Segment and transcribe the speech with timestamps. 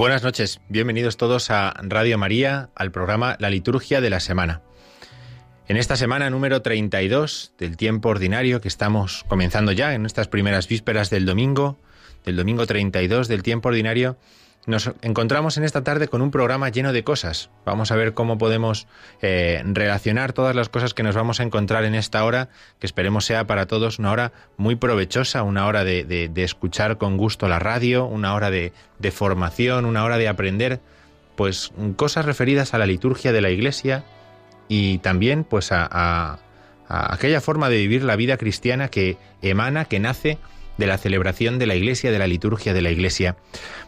[0.00, 4.62] Buenas noches, bienvenidos todos a Radio María, al programa La Liturgia de la Semana.
[5.68, 10.68] En esta semana número 32 del tiempo ordinario que estamos comenzando ya en estas primeras
[10.68, 11.78] vísperas del domingo,
[12.24, 14.16] del domingo 32 del tiempo ordinario,
[14.66, 17.50] nos encontramos en esta tarde con un programa lleno de cosas.
[17.64, 18.86] Vamos a ver cómo podemos
[19.22, 23.24] eh, relacionar todas las cosas que nos vamos a encontrar en esta hora, que esperemos
[23.24, 28.04] sea para todos una hora muy provechosa, una hora de, escuchar con gusto la radio,
[28.04, 28.72] una hora de,
[29.10, 30.80] formación, una hora de aprender,
[31.36, 34.04] pues cosas referidas a la liturgia de la Iglesia
[34.68, 36.38] y también pues a
[36.86, 40.38] aquella forma de vivir la vida cristiana que emana, que nace
[40.80, 43.36] de la celebración de la Iglesia, de la liturgia de la Iglesia.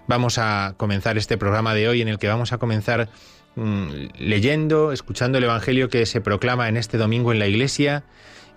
[0.06, 3.08] Vamos a comenzar este programa de hoy en el que vamos a comenzar
[3.56, 3.88] mm,
[4.18, 8.04] leyendo, escuchando el Evangelio que se proclama en este domingo en la Iglesia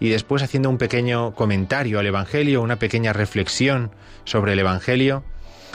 [0.02, 3.92] y después haciendo un pequeño comentario al Evangelio, una pequeña reflexión
[4.26, 5.24] sobre el Evangelio.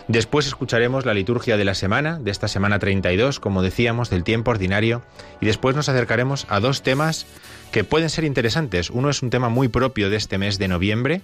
[0.06, 4.50] Después escucharemos la liturgia de la semana, de esta semana 32, como decíamos, del tiempo
[4.50, 5.03] ordinario,
[5.41, 7.26] y después nos acercaremos a dos temas
[7.72, 8.91] que pueden ser interesantes.
[8.91, 11.22] Uno es un tema muy propio de este mes de noviembre,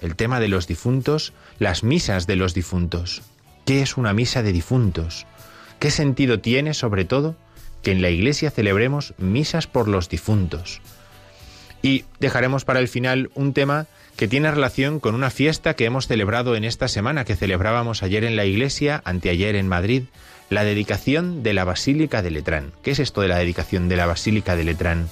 [0.00, 3.22] el tema de los difuntos, las misas de los difuntos.
[3.64, 5.26] ¿Qué es una misa de difuntos?
[5.78, 7.36] ¿Qué sentido tiene, sobre todo,
[7.82, 10.80] que en la iglesia celebremos misas por los difuntos?
[11.82, 16.08] Y dejaremos para el final un tema que tiene relación con una fiesta que hemos
[16.08, 20.04] celebrado en esta semana, que celebrábamos ayer en la iglesia, anteayer en Madrid,
[20.50, 22.72] la dedicación de la Basílica de Letrán.
[22.82, 25.08] ¿Qué es esto de la dedicación de la Basílica de Letrán?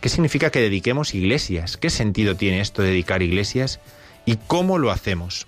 [0.00, 1.76] ¿Qué significa que dediquemos iglesias?
[1.76, 3.80] ¿Qué sentido tiene esto de dedicar iglesias?
[4.24, 5.46] ¿Y cómo lo hacemos?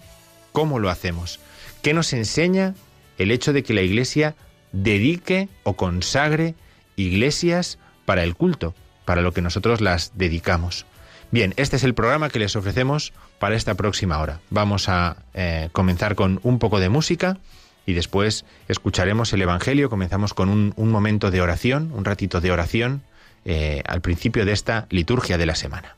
[0.52, 1.40] ¿Cómo lo hacemos?
[1.82, 2.74] ¿Qué nos enseña
[3.18, 4.34] el hecho de que la Iglesia
[4.72, 6.54] dedique o consagre
[6.96, 8.74] iglesias para el culto,
[9.04, 10.86] para lo que nosotros las dedicamos?
[11.30, 14.40] Bien, este es el programa que les ofrecemos para esta próxima hora.
[14.50, 17.38] Vamos a eh, comenzar con un poco de música
[17.86, 19.88] y después escucharemos el Evangelio.
[19.88, 23.02] Comenzamos con un, momento de oración, un ratito de oración
[23.46, 25.96] eh, al principio de esta liturgia de la semana.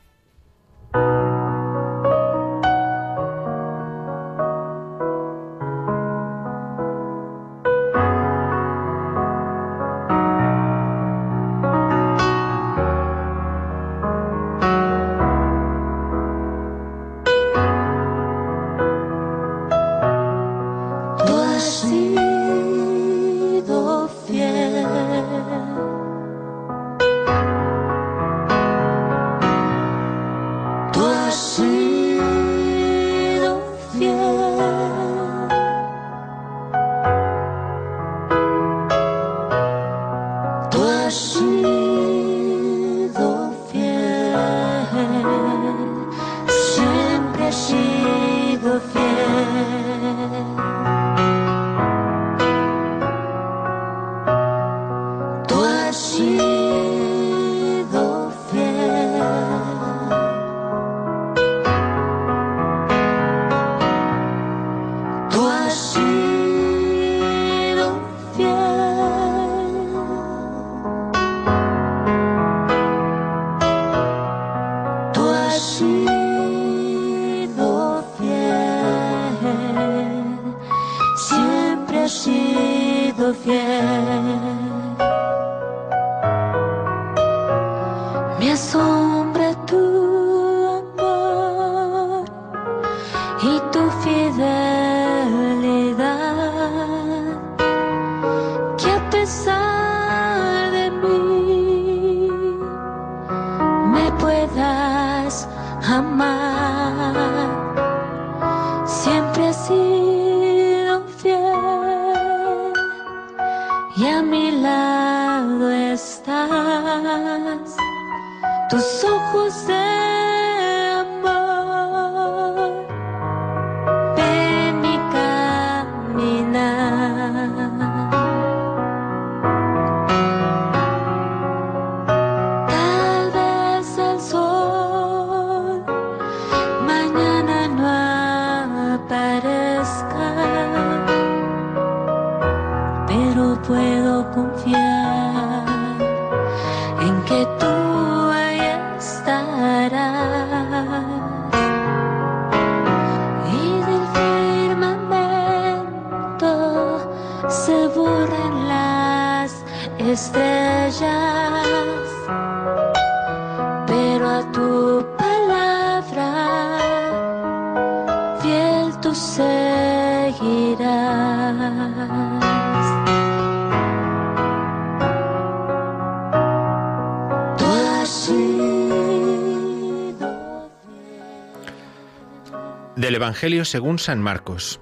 [183.15, 184.79] Evangelio según San Marcos.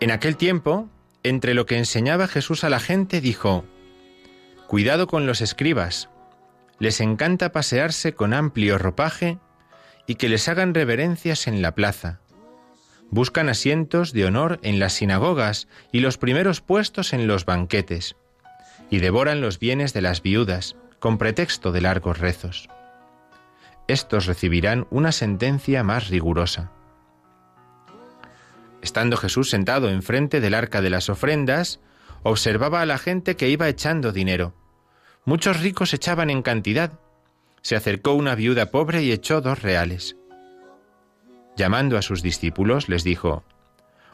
[0.00, 0.88] En aquel tiempo,
[1.22, 3.64] entre lo que enseñaba Jesús a la gente, dijo,
[4.66, 6.10] Cuidado con los escribas,
[6.78, 9.38] les encanta pasearse con amplio ropaje
[10.06, 12.20] y que les hagan reverencias en la plaza.
[13.10, 18.16] Buscan asientos de honor en las sinagogas y los primeros puestos en los banquetes,
[18.90, 22.68] y devoran los bienes de las viudas, con pretexto de largos rezos
[23.86, 26.70] estos recibirán una sentencia más rigurosa.
[28.84, 31.80] Estando Jesús sentado enfrente del arca de las ofrendas,
[32.22, 34.52] observaba a la gente que iba echando dinero.
[35.24, 36.92] Muchos ricos echaban en cantidad.
[37.62, 40.18] Se acercó una viuda pobre y echó dos reales.
[41.56, 43.42] Llamando a sus discípulos, les dijo,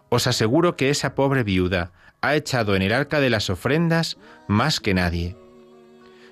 [0.09, 1.91] Os aseguro que esa pobre viuda
[2.21, 5.37] ha echado en el arca de las ofrendas más que nadie,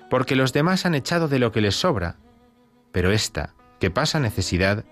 [0.09, 2.15] porque los demás han echado de lo que les sobra,
[2.93, 4.85] pero esta, que pasa necesidad,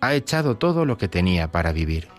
[0.00, 2.16] ha echado todo lo que tenía para vivir.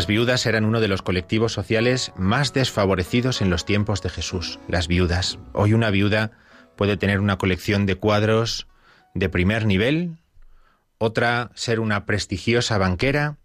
[0.00, 4.58] Las viudas eran uno de los colectivos sociales más desfavorecidos en los tiempos de Jesús,
[4.66, 5.38] las viudas.
[5.52, 6.30] Hoy una viuda
[6.74, 8.66] puede tener una colección de cuadros
[9.12, 10.16] de primer nivel,
[10.96, 13.36] otra ser una prestigiosa banquera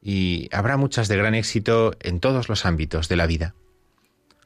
[0.00, 3.56] y habrá muchas de gran éxito en todos los ámbitos de la vida,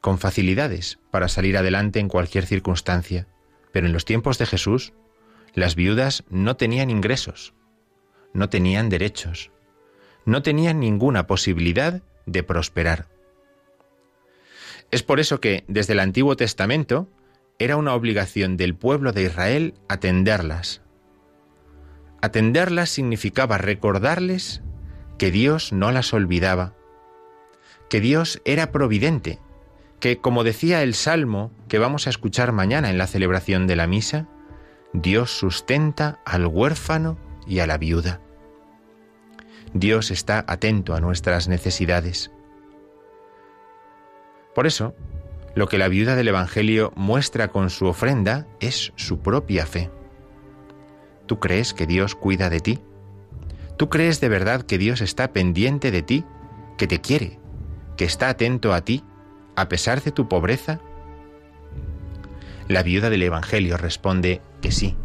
[0.01, 3.27] con facilidades para salir adelante en cualquier circunstancia.
[3.71, 4.93] Pero en los tiempos de Jesús,
[5.53, 7.53] las viudas no tenían ingresos,
[8.33, 9.51] no tenían derechos,
[10.25, 13.07] no tenían ninguna posibilidad de prosperar.
[14.91, 17.09] Es por eso que desde el Antiguo Testamento
[17.59, 20.81] era una obligación del pueblo de Israel atenderlas.
[22.21, 24.61] Atenderlas significaba recordarles
[25.17, 26.73] que Dios no las olvidaba,
[27.89, 29.39] que Dios era providente,
[29.99, 33.87] que, como decía el Salmo que vamos a escuchar mañana en la celebración de la
[33.87, 34.27] misa,
[34.93, 37.17] Dios sustenta al huérfano
[37.47, 38.21] y a la viuda.
[39.75, 42.31] Dios está atento a nuestras necesidades.
[44.53, 44.95] Por eso,
[45.53, 49.91] lo que la viuda del Evangelio muestra con su ofrenda es su propia fe.
[51.25, 52.79] ¿Tú crees que Dios cuida de ti?
[53.75, 56.23] ¿Tú crees de verdad que Dios está pendiente de ti,
[56.77, 57.37] que te quiere,
[57.97, 59.03] que está atento a ti,
[59.57, 60.79] a pesar de tu pobreza?
[62.69, 64.95] La viuda del Evangelio responde que sí.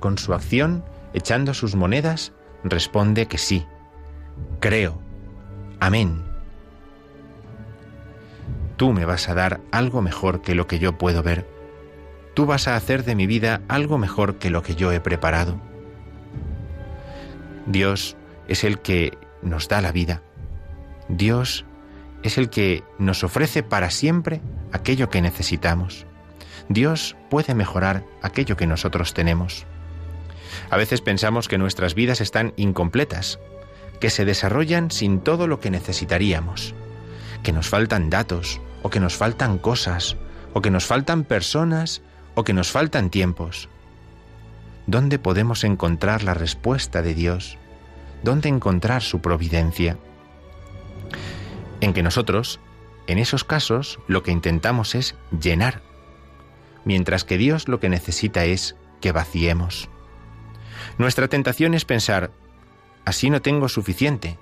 [0.00, 2.32] Con su acción, echando sus monedas,
[2.64, 3.66] responde que sí,
[4.60, 5.00] creo.
[5.80, 6.22] Amén.
[8.76, 11.46] Tú me vas a dar algo mejor que lo que yo puedo ver.
[12.34, 15.58] Tú vas a hacer de mi vida algo mejor que lo que yo he preparado.
[17.66, 18.16] Dios
[18.48, 20.22] es el que nos da la vida.
[21.08, 21.64] Dios
[22.22, 24.40] es el que nos ofrece para siempre
[24.72, 26.06] aquello que necesitamos.
[26.68, 29.66] Dios puede mejorar aquello que nosotros tenemos.
[30.70, 33.38] A veces pensamos que nuestras vidas están incompletas,
[34.00, 36.74] que se desarrollan sin todo lo que necesitaríamos,
[37.42, 40.16] que nos faltan datos, o que nos faltan cosas,
[40.52, 42.02] o que nos faltan personas,
[42.34, 43.68] o que nos faltan tiempos.
[44.86, 47.58] ¿Dónde podemos encontrar la respuesta de Dios?
[48.22, 49.98] ¿Dónde encontrar su providencia?
[51.80, 52.60] En que nosotros,
[53.06, 55.82] en esos casos, lo que intentamos es llenar,
[56.84, 59.88] mientras que Dios lo que necesita es que vaciemos.
[60.98, 62.30] Nuestra tentación es pensar,
[63.06, 64.38] así no tengo suficiente,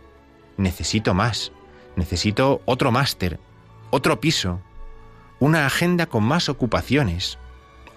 [0.57, 1.53] necesito más,
[1.95, 3.39] necesito otro máster,
[3.91, 4.61] otro piso,
[5.39, 7.39] una agenda con más ocupaciones,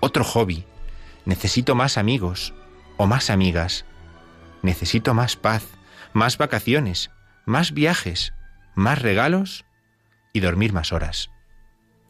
[0.01, 0.65] otro hobby,
[1.25, 2.53] necesito más amigos
[2.97, 3.85] o más amigas,
[4.61, 5.63] necesito más paz,
[6.13, 7.11] más vacaciones,
[7.45, 8.33] más viajes,
[8.75, 9.65] más regalos
[10.33, 11.31] y dormir más horas.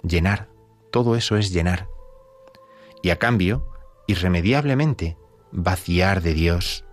[0.01, 0.49] Llenar,
[0.91, 1.87] todo eso es llenar.
[3.03, 3.69] Y a cambio,
[4.07, 5.15] irremediablemente,
[5.51, 6.86] vaciar de Dios,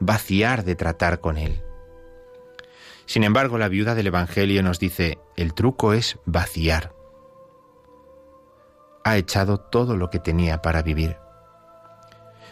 [0.00, 1.62] vaciar de tratar con Él.
[3.06, 6.94] Sin embargo, la viuda del Evangelio nos dice, el truco es vaciar.
[9.04, 11.18] Ha echado todo lo que tenía para vivir.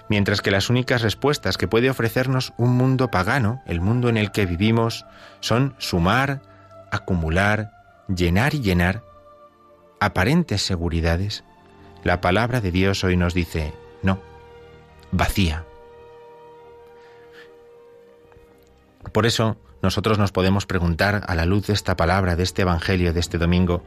[0.09, 4.31] Mientras que las únicas respuestas que puede ofrecernos un mundo pagano, el mundo en el
[4.31, 5.07] que vivimos,
[5.41, 6.43] son sumar,
[6.91, 7.73] acumular,
[8.15, 9.03] llenar y llenar,
[10.01, 11.45] aparentes seguridades,
[12.05, 13.73] la palabra de Dios hoy nos dice,
[14.03, 14.19] no,
[15.13, 15.65] vacía.
[19.13, 23.13] Por eso nosotros nos podemos preguntar a la luz de esta palabra, de este Evangelio
[23.13, 23.85] de este domingo,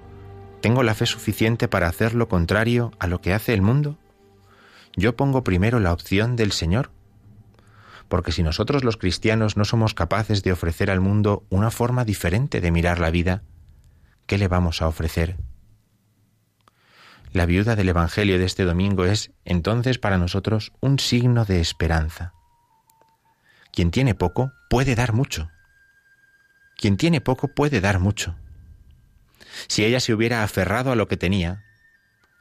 [0.62, 3.98] ¿tengo la fe suficiente para hacer lo contrario a lo que hace el mundo?
[4.96, 6.92] ¿Yo pongo primero la opción del Señor?
[8.08, 12.62] Porque si nosotros los cristianos no somos capaces de ofrecer al mundo una forma diferente
[12.62, 13.42] de mirar la vida,
[14.28, 15.38] ¿qué le vamos a ofrecer?
[17.32, 22.34] La viuda del Evangelio de este domingo es entonces para nosotros un signo de esperanza.
[23.76, 25.52] Quien tiene poco puede dar mucho.
[26.78, 28.38] Quien tiene poco puede dar mucho.
[29.68, 31.66] Si ella se hubiera aferrado a lo que tenía,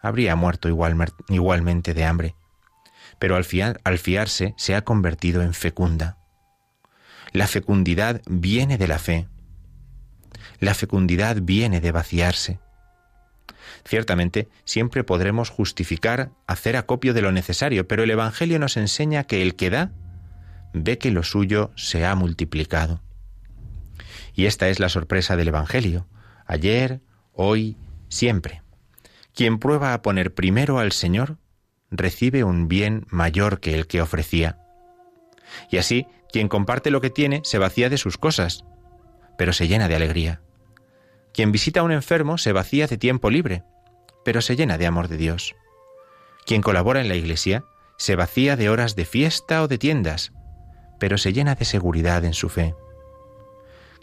[0.01, 2.37] habría muerto igualmente de hambre.
[3.19, 3.45] Pero al,
[3.83, 6.19] al fiarse se ha convertido en fecunda.
[7.33, 9.27] La fecundidad viene de la fe.
[10.61, 12.61] La fecundidad viene de vaciarse.
[13.85, 19.43] Ciertamente, siempre podremos justificar hacer acopio de lo necesario, pero el Evangelio nos enseña que
[19.43, 19.91] el que da
[20.75, 23.01] ve que lo suyo se ha multiplicado.
[24.35, 26.07] Y esta es la sorpresa del Evangelio,
[26.45, 27.01] ayer,
[27.33, 27.77] hoy,
[28.09, 28.63] siempre.
[29.35, 31.39] Quien prueba a poner primero al Señor,
[31.91, 34.59] recibe un bien mayor que el que ofrecía.
[35.71, 38.65] Y así, quien comparte lo que tiene se vacía de sus cosas,
[39.39, 40.41] pero se llena de alegría.
[41.33, 43.63] Quien visita a un enfermo se vacía de tiempo libre,
[44.25, 45.55] pero se llena de amor de Dios.
[46.47, 47.65] Quien colabora en la Iglesia
[47.97, 50.33] se vacía de horas de fiesta o de tiendas,
[51.05, 52.75] pero se llena de seguridad en su fe.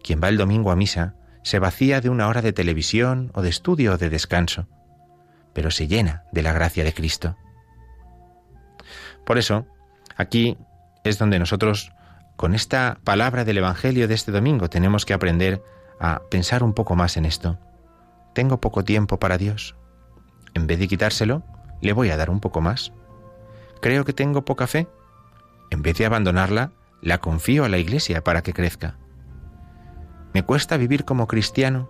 [0.03, 3.49] Quien va el domingo a misa se vacía de una hora de televisión o de
[3.49, 4.67] estudio o de descanso,
[5.51, 7.35] pero se llena de la gracia de Cristo.
[9.25, 9.65] Por eso,
[10.15, 10.59] aquí
[11.03, 11.91] es donde nosotros,
[12.35, 15.63] con esta palabra del Evangelio de este domingo, tenemos que aprender
[15.99, 17.57] a pensar un poco más en esto.
[18.35, 19.75] Tengo poco tiempo para Dios.
[20.53, 21.41] En vez de quitárselo,
[21.81, 22.93] le voy a dar un poco más.
[23.81, 24.87] Creo que tengo poca fe.
[25.71, 28.95] En vez de abandonarla, la confío a la Iglesia para que crezca.
[30.33, 31.89] Me cuesta vivir como cristiano.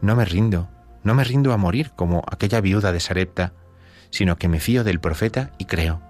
[0.00, 0.68] No me rindo,
[1.02, 3.52] no me rindo a morir como aquella viuda de Sarepta,
[4.10, 6.00] sino que me fío del profeta y creo.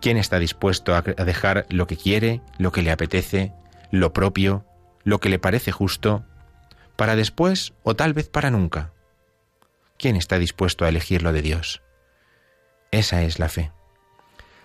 [0.00, 3.52] ¿Quién está dispuesto a dejar lo que quiere, lo que le apetece,
[3.90, 4.64] lo propio,
[5.04, 6.24] lo que le parece justo,
[6.96, 8.92] para después o tal vez para nunca.
[9.98, 11.82] ¿Quién está dispuesto a elegir lo de Dios?
[12.90, 13.72] Esa es la fe.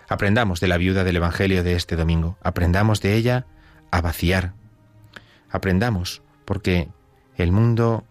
[0.08, 3.46] Aprendamos de la viuda del Evangelio de este domingo, aprendamos de ella
[3.90, 4.54] a vaciar.
[5.50, 6.88] Aprendamos, porque
[7.36, 8.04] el mundo,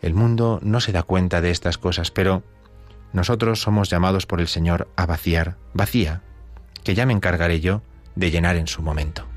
[0.00, 2.42] el mundo no se da cuenta de estas cosas, pero
[3.12, 5.56] nosotros somos llamados por el Señor a vaciar.
[5.74, 6.22] Vacía,
[6.84, 7.82] que ya me encargaré yo
[8.14, 9.31] de llenar en su momento.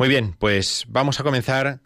[0.00, 1.80] Muy bien, pues vamos a comenzar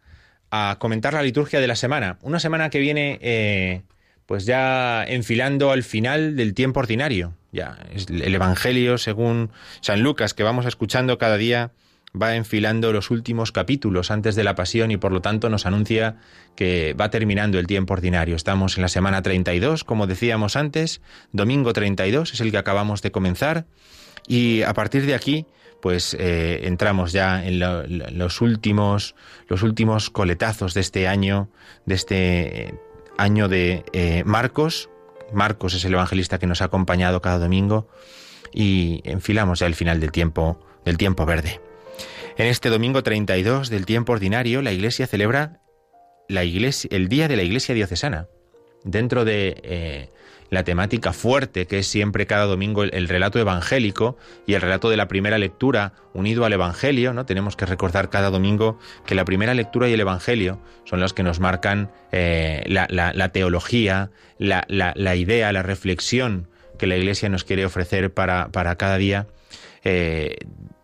[0.53, 2.17] a comentar la liturgia de la semana.
[2.23, 3.83] Una semana que viene eh,
[4.25, 7.35] pues ya enfilando al final del tiempo ordinario.
[7.51, 11.73] Ya, el Evangelio según San Lucas que vamos escuchando cada día
[12.15, 16.19] va enfilando los últimos capítulos antes de la pasión y por lo tanto nos anuncia
[16.55, 18.37] que va terminando el tiempo ordinario.
[18.37, 21.01] Estamos en la semana 32, como decíamos antes,
[21.33, 23.67] domingo 32 es el que acabamos de comenzar
[24.29, 25.47] y a partir de aquí
[25.85, 29.15] pues eh, entramos ya en los últimos
[29.49, 31.51] los últimos coletazos de este año
[31.85, 32.75] de este
[33.19, 34.89] año de eh, Marcos.
[35.35, 37.87] Marcos es el evangelista que nos ha acompañado cada domingo
[38.51, 41.61] y enfilamos ya el final del tiempo del tiempo verde.
[42.39, 45.61] En este domingo 32 del tiempo ordinario la Iglesia celebra
[46.31, 48.27] la el día de la Iglesia diocesana.
[48.85, 50.09] Dentro de eh,
[50.51, 54.97] la temática fuerte que es siempre cada domingo el, relato evangélico y el relato de
[54.97, 57.27] la primera lectura unido al Evangelio, ¿no?
[57.27, 61.23] Tenemos que recordar cada domingo que la primera lectura y el Evangelio son los que
[61.23, 68.13] nos marcan eh, la, teología, la, idea, la reflexión que la Iglesia nos quiere ofrecer
[68.13, 69.27] para, para cada día.
[69.83, 70.37] Eh,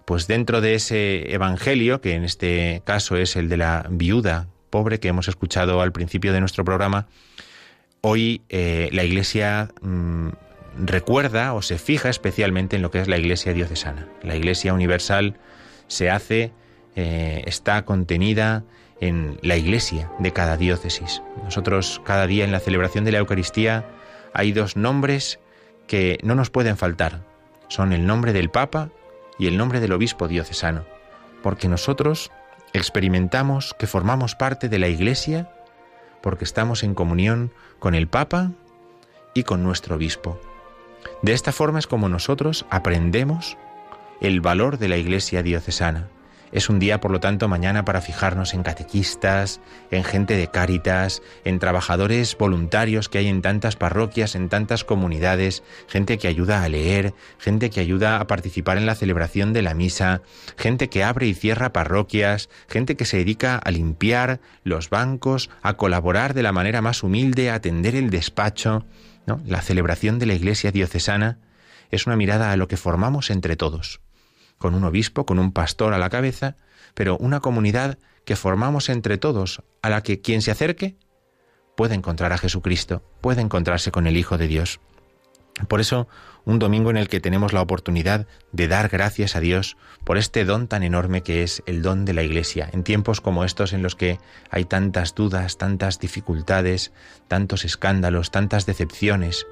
[0.05, 5.01] pues dentro de ese Evangelio, que en este caso es el de la viuda pobre
[5.01, 7.07] que hemos escuchado al principio de nuestro programa,
[8.03, 10.29] hoy eh, la Iglesia mm,
[10.85, 14.09] recuerda o se fija especialmente en lo que es la Iglesia diocesana.
[14.23, 15.37] La Iglesia universal
[15.89, 16.53] se hace,
[16.97, 18.65] eh, está contenida
[19.01, 21.23] en la Iglesia de cada diócesis.
[21.45, 23.87] Nosotros cada día en la celebración de la Eucaristía
[24.33, 25.39] hay dos nombres
[25.87, 27.23] que no nos pueden faltar.
[27.69, 28.91] Son el nombre del Papa
[29.39, 30.85] y el nombre del Obispo diocesano,
[31.43, 32.31] porque nosotros
[32.73, 35.51] experimentamos que formamos parte de la Iglesia
[36.22, 38.52] porque estamos en comunión con el Papa
[39.35, 40.40] y con nuestro obispo.
[41.22, 43.56] De esta forma es como nosotros aprendemos
[44.20, 46.09] el valor de la Iglesia diocesana,
[46.53, 49.61] es un día, por lo tanto, mañana para fijarnos en catequistas,
[49.91, 55.63] en gente de cáritas, en trabajadores voluntarios que hay en tantas parroquias, en tantas comunidades,
[55.87, 59.75] gente que ayuda a leer, gente que ayuda a participar en la celebración de la
[59.75, 60.23] misa,
[60.57, 65.75] gente que abre y cierra parroquias, gente que se dedica a limpiar los bancos, a
[65.75, 68.85] colaborar de la manera más humilde, a atender el despacho.
[69.27, 69.41] ¿no?
[69.47, 71.39] La celebración de la Iglesia diocesana
[71.93, 74.01] es una mirada a lo que formamos entre todos
[74.61, 76.55] con un obispo, con un pastor a la cabeza,
[76.92, 80.96] pero una comunidad que formamos entre todos, a la que quien se acerque
[81.77, 84.79] puede encontrar a Jesucristo, puede encontrarse con el Hijo de Dios.
[85.66, 86.09] Por eso,
[86.44, 90.44] un domingo en el que tenemos la oportunidad de dar gracias a Dios por este
[90.44, 93.83] don tan enorme que es el don de la Iglesia, en tiempos como estos en
[93.83, 94.18] los que
[94.51, 96.92] hay tantas dudas, tantas dificultades,
[97.29, 99.46] tantos escándalos, tantas decepciones,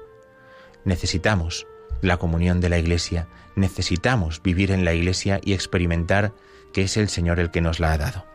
[0.85, 1.65] necesitamos
[2.01, 6.33] la comunión de la Iglesia, necesitamos vivir en la Iglesia y experimentar
[6.73, 8.25] que es el Señor el que nos la ha dado.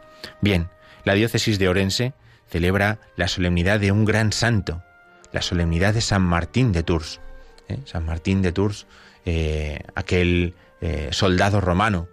[0.40, 0.68] Bien,
[1.05, 2.14] la diócesis de Orense
[2.48, 4.83] celebra la solemnidad de un gran santo,
[5.33, 7.20] la solemnidad de San Martín de Tours.
[7.68, 7.79] ¿eh?
[7.85, 8.87] San Martín de Tours,
[9.24, 12.09] eh, aquel eh, soldado romano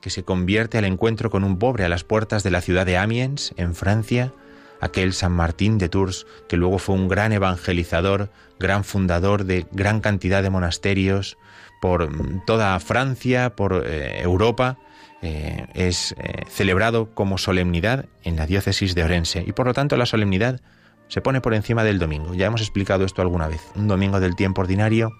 [0.00, 2.96] que se convierte al encuentro con un pobre a las puertas de la ciudad de
[2.96, 4.32] Amiens, en Francia,
[4.80, 10.00] aquel San Martín de Tours, que luego fue un gran evangelizador, gran fundador de gran
[10.00, 11.36] cantidad de monasterios
[11.80, 12.08] por
[12.46, 14.78] toda Francia, por eh, Europa,
[15.22, 19.96] eh, es eh, celebrado como solemnidad en la diócesis de Orense y por lo tanto
[19.96, 20.60] la solemnidad
[21.08, 22.34] se pone por encima del domingo.
[22.34, 23.62] Ya hemos explicado esto alguna vez.
[23.74, 25.12] Un domingo del tiempo ordinario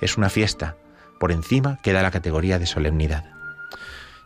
[0.00, 0.76] es una fiesta,
[1.20, 3.33] por encima queda la categoría de solemnidad.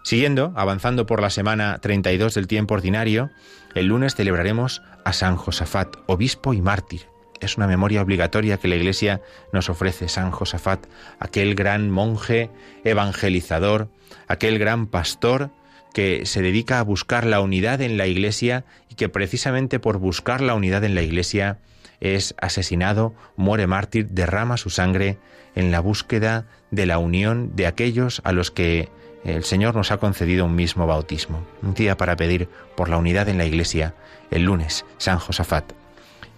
[0.09, 3.29] Siguiendo, avanzando por la semana 32 del tiempo ordinario,
[3.75, 7.03] el lunes celebraremos a San Josafat, obispo y mártir.
[7.41, 9.21] Es una memoria obligatoria que la Iglesia
[9.53, 10.09] nos ofrece.
[10.09, 10.87] San Josafat,
[11.21, 12.49] aquel gran monje
[12.85, 13.91] evangelizador,
[14.29, 15.51] aquel gran pastor
[15.93, 20.41] que se dedica a buscar la unidad en la Iglesia y que precisamente por buscar
[20.41, 21.59] la unidad en la Iglesia
[22.01, 25.19] es asesinado, muere mártir, derrama su sangre
[25.55, 28.89] en la búsqueda de la unión de aquellos a los que
[29.25, 33.29] el Señor nos ha concedido un mismo bautismo, un día para pedir por la unidad
[33.29, 33.95] en la Iglesia,
[34.31, 35.73] el lunes, San Josafat.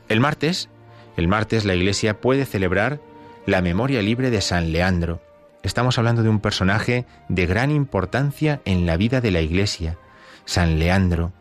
[0.09, 0.69] El martes,
[1.17, 3.01] el martes la Iglesia puede celebrar
[3.47, 5.21] la memoria libre de San Leandro.
[5.63, 9.99] Estamos hablando de un personaje de gran importancia en la vida de la Iglesia,
[10.45, 11.33] San Leandro,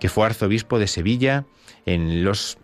[0.00, 1.44] que fue arzobispo de Sevilla
[1.86, 2.58] en los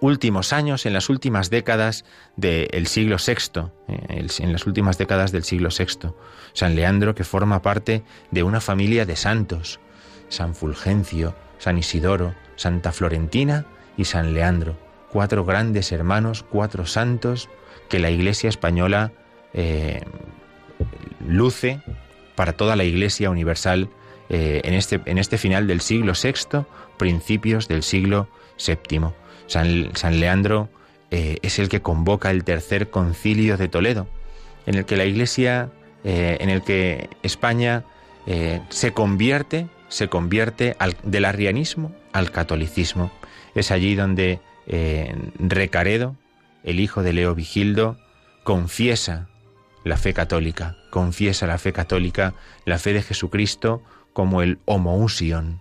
[0.00, 2.04] últimos años, en las últimas décadas
[2.36, 6.10] del siglo VI, eh, en las últimas décadas del siglo VI.
[6.52, 9.80] San Leandro que forma parte de una familia de santos,
[10.28, 14.76] San Fulgencio, San Isidoro, Santa Florentina y San Leandro,
[15.10, 17.48] cuatro grandes hermanos, cuatro santos
[17.88, 19.12] que la Iglesia española
[19.54, 20.02] eh,
[21.26, 21.80] luce
[22.34, 23.88] para toda la Iglesia universal
[24.28, 26.64] eh, en, este, en este final del siglo VI,
[26.98, 28.28] principios del siglo
[28.64, 29.00] VII.
[29.48, 30.68] San, Leandro
[31.10, 34.06] eh, es el que convoca el tercer concilio de Toledo,
[34.66, 35.70] en el que la Iglesia,
[36.04, 37.84] eh, en el que España
[38.68, 43.10] se convierte, se convierte del arrianismo al catolicismo.
[43.54, 44.40] Es allí donde
[45.38, 46.14] Recaredo,
[46.62, 47.96] el hijo de Leo Vigildo,
[48.44, 49.28] confiesa
[49.84, 52.34] la fe católica, confiesa la fe católica,
[52.66, 53.82] la fe de Jesucristo
[54.12, 55.60] como el homoousion,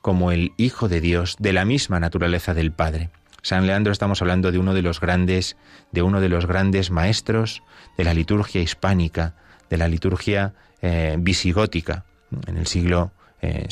[0.00, 3.10] como el Hijo de Dios, de la misma naturaleza del Padre.
[3.42, 5.56] San Leandro estamos hablando de uno de los grandes,
[5.92, 7.62] de uno de los grandes maestros
[7.96, 9.34] de la liturgia hispánica,
[9.68, 12.04] de la liturgia eh, visigótica,
[12.46, 13.66] en el siglo VII, eh,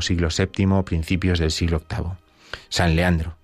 [0.00, 2.12] siglo VII, principios del siglo VIII.
[2.68, 3.36] San Leandro.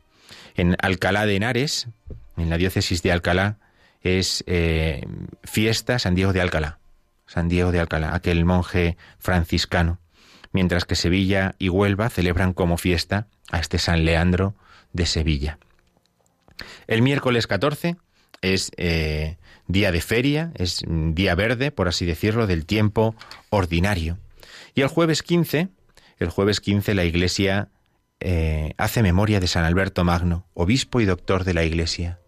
[0.57, 1.89] En Alcalá de Henares,
[2.37, 3.57] en la diócesis de Alcalá,
[4.03, 5.05] es eh,
[5.43, 6.79] fiesta San Diego de Alcalá.
[7.27, 9.99] San Diego de Alcalá, aquel monje franciscano.
[10.53, 14.55] Mientras que Sevilla y Huelva celebran como fiesta a este San Leandro
[14.95, 15.59] de Sevilla.
[16.87, 17.97] El miércoles 14
[18.41, 23.15] es eh, día de feria, es día verde, por así decirlo, del tiempo
[23.51, 24.19] ordinario.
[24.75, 25.69] Y el jueves 15,
[26.19, 27.69] el jueves 15 la Iglesia
[28.21, 32.21] eh, hace memoria de San Alberto Magno, obispo y doctor de la Iglesia.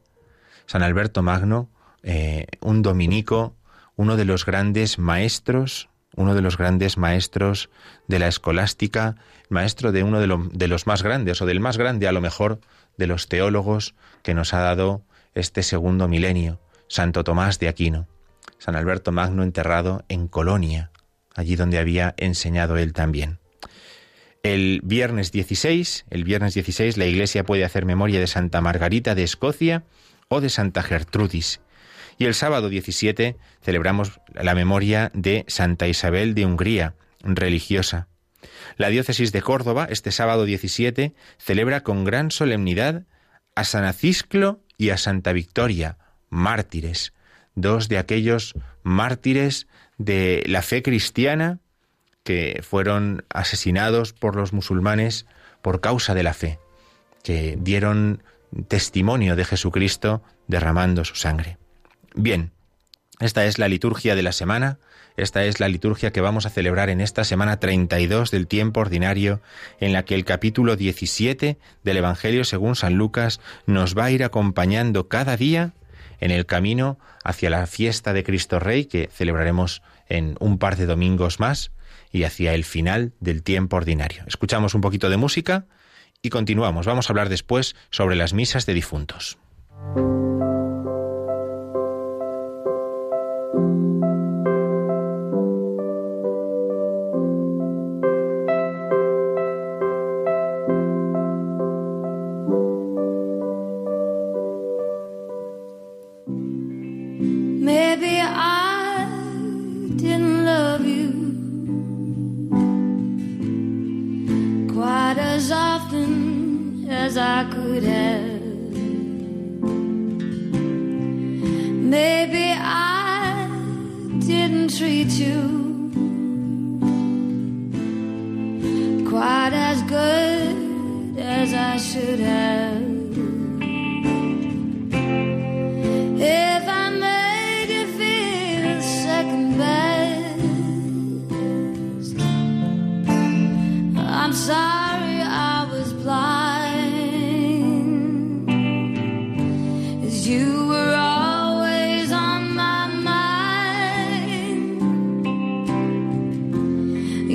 [0.67, 1.71] San Alberto Magno,
[2.03, 3.57] eh, un dominico,
[3.95, 7.71] uno de los grandes maestros, uno de los grandes maestros
[8.09, 9.17] de la escolástica,
[9.49, 12.61] maestro de uno de, los más grandes, o del más grande a lo mejor,
[12.97, 15.03] de los teólogos que nos ha dado
[15.35, 18.09] este segundo milenio, Santo Tomás de Aquino.
[18.59, 20.91] San Alberto Magno enterrado en Colonia,
[21.35, 23.39] allí donde había enseñado él también.
[24.43, 29.25] El viernes 16, el viernes 16 la Iglesia puede hacer memoria de Santa Margarita de
[29.25, 29.85] Escocia
[30.29, 31.61] o de Santa Gertrudis.
[32.19, 38.09] Y el sábado 17 celebramos la memoria de Santa Isabel de Hungría, religiosa.
[38.77, 43.05] La diócesis de Córdoba, este sábado 17, celebra con gran solemnidad
[43.55, 45.99] a San Acisclo y a Santa Victoria,
[46.31, 47.13] mártires,
[47.55, 49.67] dos de aquellos mártires
[49.99, 51.61] de la fe cristiana
[52.23, 55.27] que fueron asesinados por los musulmanes
[55.63, 56.59] por causa de la fe,
[57.23, 58.23] que dieron
[58.69, 61.59] testimonio de Jesucristo derramando su sangre.
[62.17, 62.51] Bien,
[63.21, 64.79] esta es la liturgia de la semana,
[65.19, 69.43] esta es la liturgia que vamos a celebrar en esta semana 32 del tiempo ordinario,
[69.81, 74.25] en la que el capítulo 17 del Evangelio según San Lucas nos va a ir
[74.25, 75.75] acompañando cada día
[76.19, 80.87] en el camino hacia la fiesta de Cristo Rey, que celebraremos en un par de
[80.87, 81.71] domingos más,
[82.13, 84.25] y hacia el final del tiempo ordinario.
[84.27, 85.67] Escuchamos un poquito de música
[86.23, 86.87] y continuamos.
[86.87, 89.37] Vamos a hablar después sobre las misas de difuntos.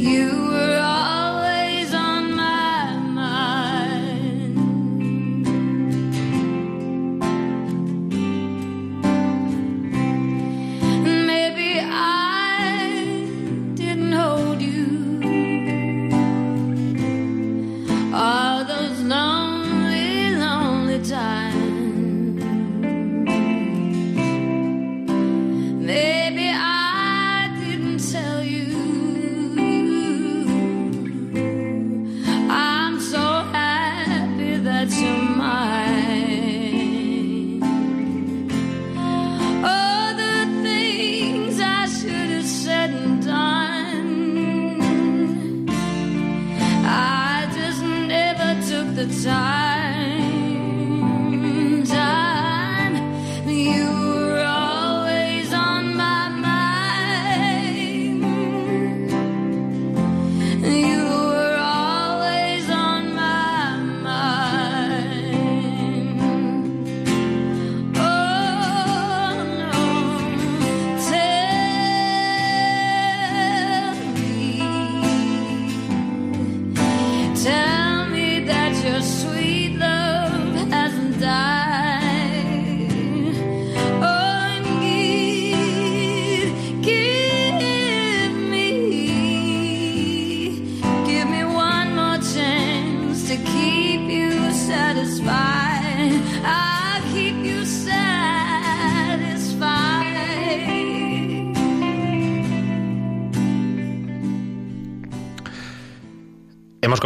[0.01, 0.40] you.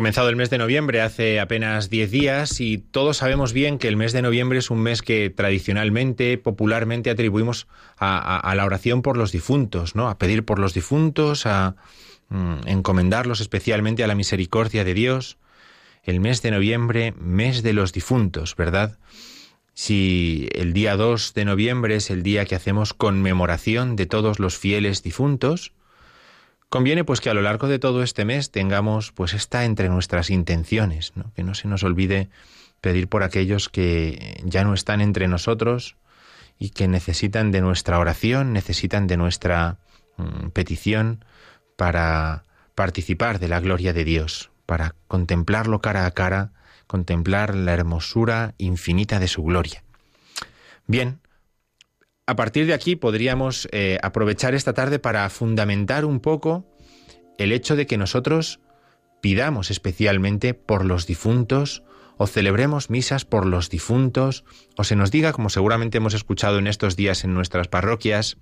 [0.05, 3.97] Comenzado el mes de noviembre hace apenas 10 días y todos sabemos bien que el
[3.97, 7.65] mes de noviembre es un mes que tradicionalmente, popularmente atribuimos
[7.97, 10.07] a, la oración por los difuntos, ¿no?
[10.07, 11.75] A pedir por los difuntos, a
[12.29, 15.39] mm, encomendarlos especialmente a la misericordia de Dios.
[16.03, 18.99] El mes de noviembre, mes de los difuntos, ¿verdad?
[19.73, 24.55] Si el día 2 de noviembre es el día que hacemos conmemoración de todos los
[24.55, 25.73] fieles difuntos,
[26.75, 30.29] Conviene pues que a lo largo de todo este mes tengamos pues esta entre nuestras
[30.29, 32.27] intenciones, que no se nos olvide
[32.81, 35.95] pedir por aquellos que ya no están entre nosotros
[36.59, 39.77] y que necesitan de nuestra oración, necesitan de nuestra
[40.17, 41.23] mm, petición
[41.77, 42.43] para
[42.75, 46.51] participar de la gloria de Dios, para contemplarlo cara a cara,
[46.87, 49.81] contemplar la hermosura infinita de su gloria.
[50.87, 51.21] Bien,
[52.27, 56.65] a partir de aquí podríamos eh, aprovechar esta tarde para fundamentar un poco
[57.37, 58.59] el hecho de que nosotros
[59.21, 61.83] pidamos especialmente por los difuntos
[62.17, 64.45] o celebremos misas por los difuntos
[64.77, 68.37] o se nos diga, como seguramente hemos escuchado en estos días en nuestras parroquias,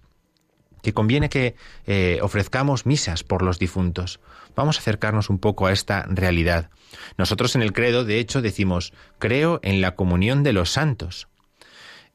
[0.83, 1.55] que conviene que
[1.87, 4.19] eh, ofrezcamos misas por los difuntos.
[4.55, 6.69] Vamos a acercarnos un poco a esta realidad.
[7.17, 11.29] Nosotros en el credo, de hecho, decimos, creo en la comunión de los santos.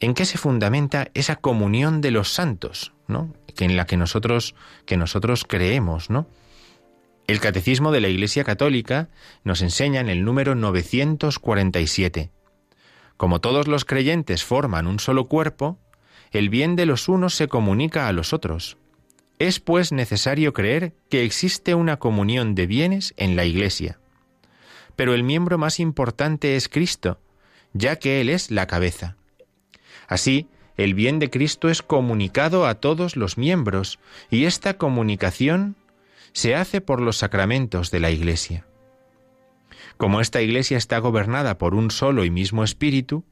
[0.01, 3.35] ¿En qué se fundamenta esa comunión de los santos, ¿no?
[3.57, 4.55] Que en la que nosotros,
[4.87, 6.29] que nosotros creemos, ¿no?
[7.27, 9.09] El Catecismo de la Iglesia Católica
[9.43, 12.31] nos enseña en el número 947.
[13.17, 15.79] Como todos los creyentes forman un solo cuerpo,
[16.31, 18.79] el bien de los unos se comunica a los otros.
[19.41, 23.99] Es pues necesario creer que existe una comunión de bienes en la Iglesia.
[24.95, 27.21] Pero el miembro más importante es Cristo,
[27.73, 29.17] ya que Él es la cabeza.
[30.09, 33.99] Así, el bien de Cristo es comunicado a todos los miembros
[34.31, 35.77] y esta comunicación
[36.33, 38.65] se hace por los sacramentos de la Iglesia.
[39.97, 43.25] Como esta Iglesia está gobernada por un solo y mismo Espíritu,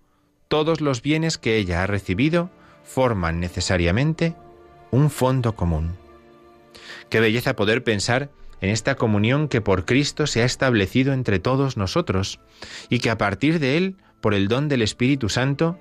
[0.49, 2.51] todos los bienes que ella ha recibido
[2.85, 4.35] forman necesariamente
[4.91, 5.97] un fondo común.
[7.09, 11.77] Qué belleza poder pensar en esta comunión que por Cristo se ha establecido entre todos
[11.77, 12.41] nosotros
[12.89, 15.79] y que a partir de Él, por el don del Espíritu Santo,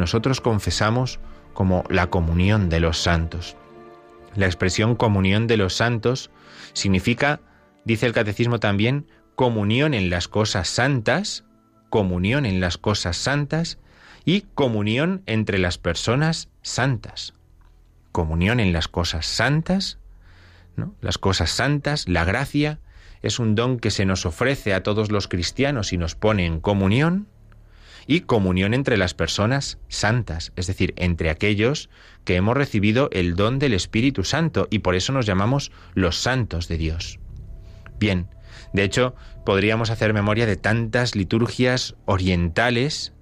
[0.00, 1.20] nosotros confesamos
[1.54, 3.56] como la comunión de los santos.
[4.34, 6.30] La expresión comunión de los santos
[6.72, 7.40] significa,
[7.84, 11.44] dice el catecismo también, comunión en las cosas santas,
[11.88, 13.78] comunión en las cosas santas
[14.24, 17.34] y comunión entre las personas santas.
[18.12, 19.98] Comunión en las cosas santas,
[20.76, 20.94] ¿no?
[21.00, 22.78] las cosas santas, la gracia,
[23.22, 26.60] es un don que se nos ofrece a todos los cristianos y nos pone en
[26.60, 27.28] comunión,
[28.10, 31.90] y comunión entre las personas santas, es decir, entre aquellos
[32.24, 36.66] que hemos recibido el don del Espíritu Santo y por eso nos llamamos los santos
[36.66, 37.20] de Dios.
[38.00, 38.26] Bien,
[38.72, 39.14] de hecho,
[39.46, 43.12] podríamos hacer memoria de tantas liturgias orientales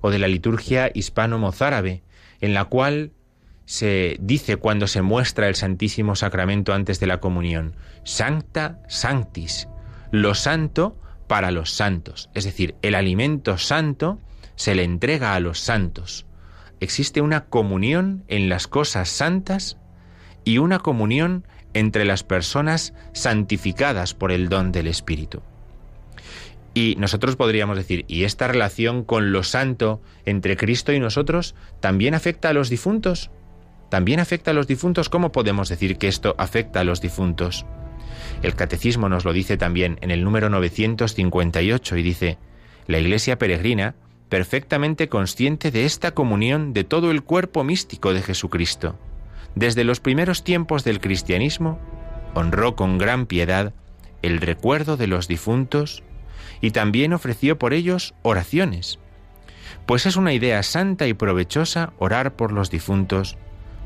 [0.00, 2.02] o de la liturgia hispano-mozárabe,
[2.40, 3.12] en la cual
[3.66, 9.68] se dice cuando se muestra el Santísimo Sacramento antes de la comunión, Sancta Sanctis,
[10.12, 14.18] lo santo para los santos, es decir, el alimento santo
[14.56, 16.26] se le entrega a los santos.
[16.80, 19.78] Existe una comunión en las cosas santas
[20.44, 25.42] y una comunión entre las personas santificadas por el don del Espíritu.
[26.74, 32.14] Y nosotros podríamos decir, ¿y esta relación con lo santo entre Cristo y nosotros también
[32.14, 33.30] afecta a los difuntos?
[33.90, 35.08] ¿También afecta a los difuntos?
[35.08, 37.64] ¿Cómo podemos decir que esto afecta a los difuntos?
[38.44, 42.36] El catecismo nos lo dice también en el número 958 y dice,
[42.86, 43.94] la Iglesia peregrina,
[44.28, 48.98] perfectamente consciente de esta comunión de todo el cuerpo místico de Jesucristo,
[49.54, 51.78] desde los primeros tiempos del cristianismo,
[52.34, 53.72] honró con gran piedad
[54.20, 56.02] el recuerdo de los difuntos
[56.60, 58.98] y también ofreció por ellos oraciones,
[59.86, 63.38] pues es una idea santa y provechosa orar por los difuntos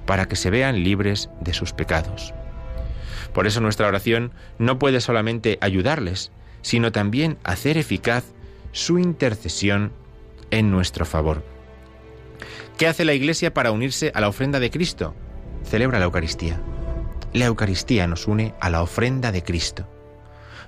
[0.05, 2.35] para que se vean libres de sus pecados.
[3.33, 8.25] Por eso nuestra oración no puede solamente ayudarles, sino también hacer eficaz
[8.73, 9.93] su intercesión
[10.51, 11.45] en nuestro favor.
[12.77, 15.15] ¿Qué hace la Iglesia para unirse a la ofrenda de Cristo?
[15.65, 16.61] Celebra la Eucaristía.
[17.33, 19.87] La Eucaristía nos une a la ofrenda de Cristo.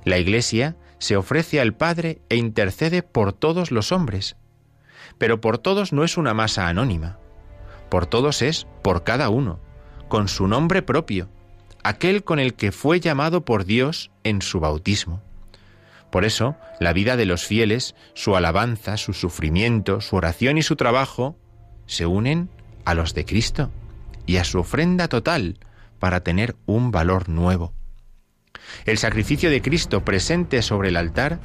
[0.04, 4.36] La Iglesia se ofrece al Padre e intercede por todos los hombres.
[5.18, 7.18] Pero por todos no es una masa anónima.
[7.88, 9.58] Por todos es por cada uno,
[10.08, 11.28] con su nombre propio,
[11.82, 15.22] aquel con el que fue llamado por Dios en su bautismo.
[16.10, 20.76] Por eso, la vida de los fieles, su alabanza, su sufrimiento, su oración y su
[20.76, 21.36] trabajo
[21.86, 22.50] se unen
[22.84, 23.70] a los de Cristo
[24.26, 25.58] y a su ofrenda total
[25.98, 27.72] para tener un valor nuevo.
[28.84, 31.38] El sacrificio de Cristo presente sobre el altar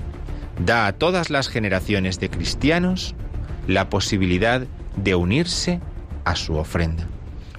[0.60, 3.16] da a todas las generaciones de cristianos
[3.68, 5.82] la posibilidad de unirse
[6.24, 7.08] a su ofrenda.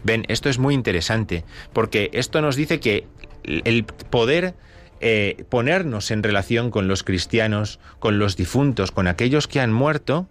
[0.06, 3.08] Ven, esto es muy interesante, porque esto nos dice que
[3.42, 4.54] el poder
[5.00, 10.28] eh, ponernos en relación con los cristianos, con los difuntos, con aquellos que han muerto,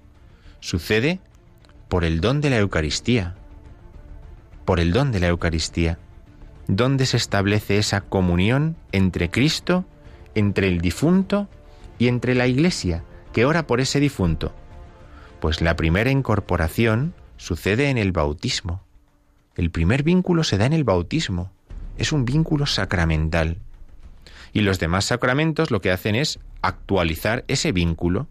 [0.61, 1.19] sucede
[1.89, 3.35] por el don de la Eucaristía.
[4.63, 5.99] Por el don de la Eucaristía.
[6.69, 9.83] Donde se establece esa comunión entre Cristo,
[10.35, 11.49] entre el difunto
[11.99, 14.55] y entre la Iglesia, que ora por ese difunto.
[15.41, 18.84] Pues la primera incorporación sucede en el bautismo.
[19.55, 21.51] El primer vínculo se da en el bautismo.
[21.97, 23.57] Es un vínculo sacramental.
[24.51, 28.27] Y los demás sacramentos lo que hacen es actualizar ese vínculo,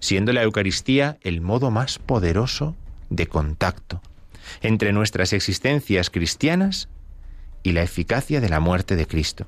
[0.00, 2.76] siendo la Eucaristía el modo más poderoso
[3.10, 4.02] de contacto
[4.60, 6.88] entre nuestras existencias cristianas
[7.62, 9.46] y la eficacia de la muerte de Cristo.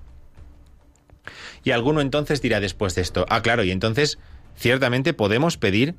[1.65, 4.19] Y alguno entonces dirá después de esto, ah, claro, y entonces
[4.57, 5.97] ciertamente podemos pedir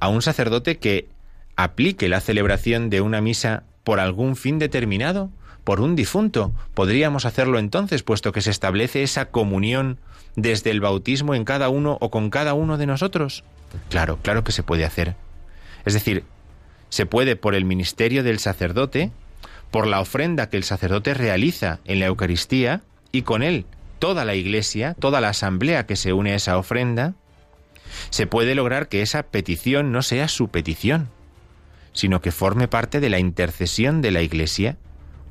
[0.00, 1.08] a un sacerdote que
[1.56, 5.30] aplique la celebración de una misa por algún fin determinado,
[5.62, 6.52] por un difunto.
[6.74, 9.98] Podríamos hacerlo entonces, puesto que se establece esa comunión
[10.36, 13.44] desde el bautismo en cada uno o con cada uno de nosotros.
[13.88, 15.14] Claro, claro que se puede hacer.
[15.84, 16.24] Es decir,
[16.88, 19.10] se puede por el ministerio del sacerdote,
[19.70, 23.66] por la ofrenda que el sacerdote realiza en la Eucaristía y con él
[23.98, 27.14] toda la iglesia, toda la asamblea que se une a esa ofrenda,
[28.10, 31.08] se puede lograr que esa petición no sea su petición,
[31.94, 34.76] sino que forme parte de la intercesión de la iglesia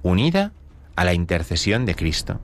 [0.02, 0.54] unida
[0.96, 2.42] a la intercesión de Cristo.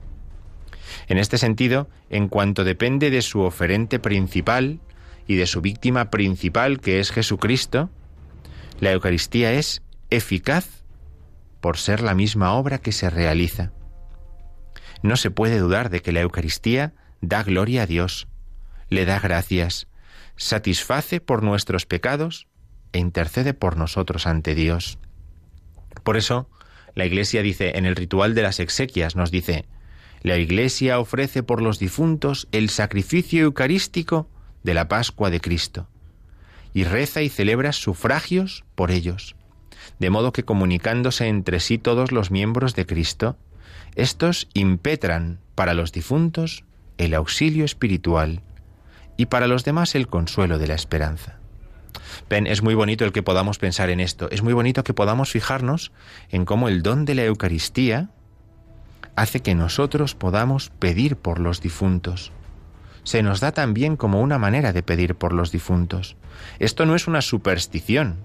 [1.08, 4.80] En este sentido, en cuanto depende de su oferente principal
[5.26, 7.90] y de su víctima principal, que es Jesucristo,
[8.78, 10.84] la Eucaristía es eficaz
[11.60, 13.72] por ser la misma obra que se realiza.
[15.02, 18.28] No se puede dudar de que la Eucaristía da gloria a Dios,
[18.88, 19.86] le da gracias,
[20.36, 22.48] satisface por nuestros pecados
[22.92, 24.98] e intercede por nosotros ante Dios.
[26.02, 26.48] Por eso,
[26.94, 29.66] la Iglesia dice, en el ritual de las exequias nos dice,
[30.22, 34.28] la Iglesia ofrece por los difuntos el sacrificio eucarístico
[34.62, 35.88] de la Pascua de Cristo,
[36.74, 39.34] y reza y celebra sufragios por ellos,
[39.98, 43.36] de modo que comunicándose entre sí todos los miembros de Cristo,
[43.94, 46.64] estos impetran para los difuntos
[46.98, 48.42] el auxilio espiritual
[49.16, 51.39] y para los demás el consuelo de la esperanza.
[52.28, 55.92] Es muy bonito el que podamos pensar en esto, es muy bonito que podamos fijarnos
[56.30, 58.10] en cómo el don de la Eucaristía
[59.16, 62.32] hace que nosotros podamos pedir por los difuntos.
[63.02, 66.16] Se nos da también como una manera de pedir por los difuntos.
[66.58, 68.16] Esto no es una superstición,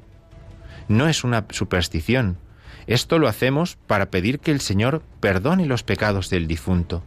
[0.88, 2.38] no es una superstición.
[2.86, 7.04] Esto lo hacemos para pedir que el Señor perdone los pecados del difunto,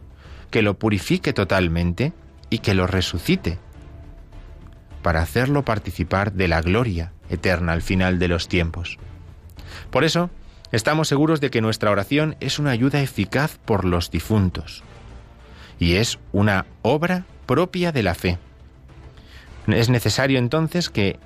[0.51, 2.11] que lo purifique totalmente
[2.49, 3.59] y que lo resucite
[5.01, 8.97] para hacerlo participar de la gloria eterna al final de los tiempos.
[9.91, 10.29] Por eso,
[10.71, 14.83] estamos seguros de que nuestra oración es una ayuda eficaz por los difuntos
[15.79, 18.37] y es una obra propia de la fe.
[19.67, 21.19] Es necesario entonces que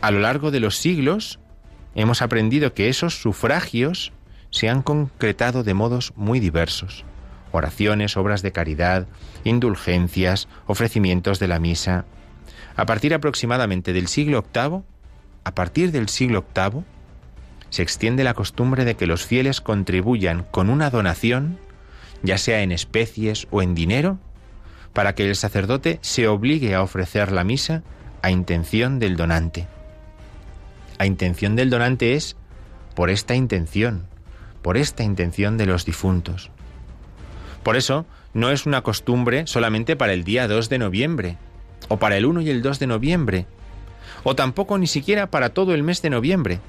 [0.00, 1.40] a lo largo de los siglos
[1.94, 4.12] hemos aprendido que esos sufragios
[4.50, 7.04] se han concretado de modos muy diversos.
[7.50, 9.06] Oraciones, obras de caridad,
[9.44, 12.04] indulgencias, ofrecimientos de la misa,
[12.78, 14.82] a partir aproximadamente del siglo VIII,
[15.42, 16.84] a partir del siglo VIII,
[17.70, 21.58] se extiende la costumbre de que los fieles contribuyan con una donación,
[22.22, 24.20] ya sea en especies o en dinero,
[24.92, 27.82] para que el sacerdote se obligue a ofrecer la misa
[28.22, 29.66] a intención del donante.
[30.98, 32.36] A intención del donante es
[32.94, 34.06] por esta intención,
[34.62, 36.52] por esta intención de los difuntos.
[37.64, 41.38] Por eso, no es una costumbre solamente para el día 2 de noviembre,
[41.88, 43.46] o para el 1 y el 2 de noviembre,
[44.24, 46.60] o tampoco ni siquiera para todo el mes de noviembre,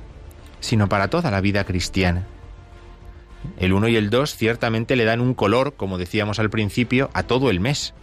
[0.59, 2.25] sino para toda la vida cristiana.
[3.57, 7.23] El 1 y el 2 ciertamente le dan un color, como decíamos al principio, a
[7.23, 7.93] todo el mes.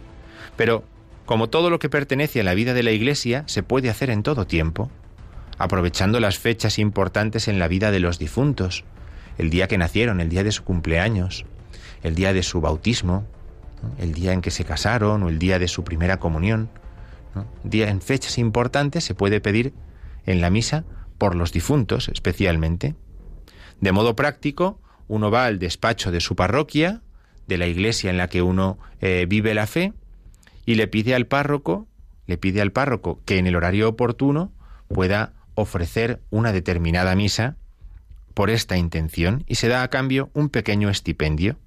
[0.55, 0.83] Pero,
[1.25, 4.23] como todo lo que pertenece a la vida de la Iglesia, se puede hacer en
[4.23, 4.89] todo tiempo,
[5.57, 8.83] aprovechando las fechas importantes en la vida de los difuntos,
[9.37, 11.45] el día que nacieron, el día de su cumpleaños,
[12.01, 13.25] el día de su bautismo,
[13.99, 16.69] el día en que se casaron o el día de su primera comunión.
[17.63, 19.73] Día en fechas importantes se puede pedir
[20.25, 20.85] en la misa
[21.17, 22.95] por los difuntos especialmente.
[23.79, 27.01] De modo práctico, uno va al despacho de su parroquia,
[27.47, 29.93] de la iglesia en la que uno eh, vive la fe,
[30.65, 31.87] y le pide al párroco,
[32.25, 34.51] le pide al párroco que en el horario oportuno
[34.89, 37.55] pueda ofrecer una determinada misa
[38.33, 41.57] por esta intención y se da a cambio un pequeño estipendio.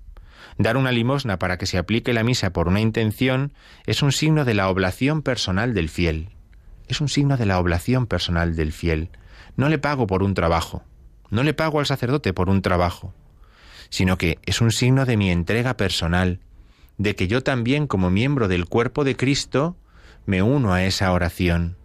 [0.60, 3.54] Dar una limosna para que se aplique la misa por una intención
[3.86, 6.28] es un signo de la oblación personal del fiel.
[6.86, 9.08] Es un signo de la oblación personal del fiel.
[9.56, 10.82] No le pago por un trabajo,
[11.30, 13.14] no le pago al sacerdote por un trabajo,
[13.88, 16.40] sino que es un signo de mi entrega personal,
[16.98, 19.78] de que yo también como miembro del cuerpo de Cristo
[20.26, 21.78] me uno a esa oración.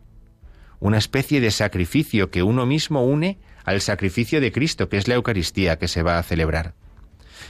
[0.82, 5.16] Una especie de sacrificio que uno mismo une al sacrificio de Cristo, que es la
[5.16, 6.74] Eucaristía que se va a celebrar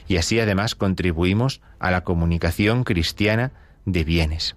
[0.08, 3.51] y así además contribuimos a la comunicación cristiana
[3.86, 4.56] de bienes.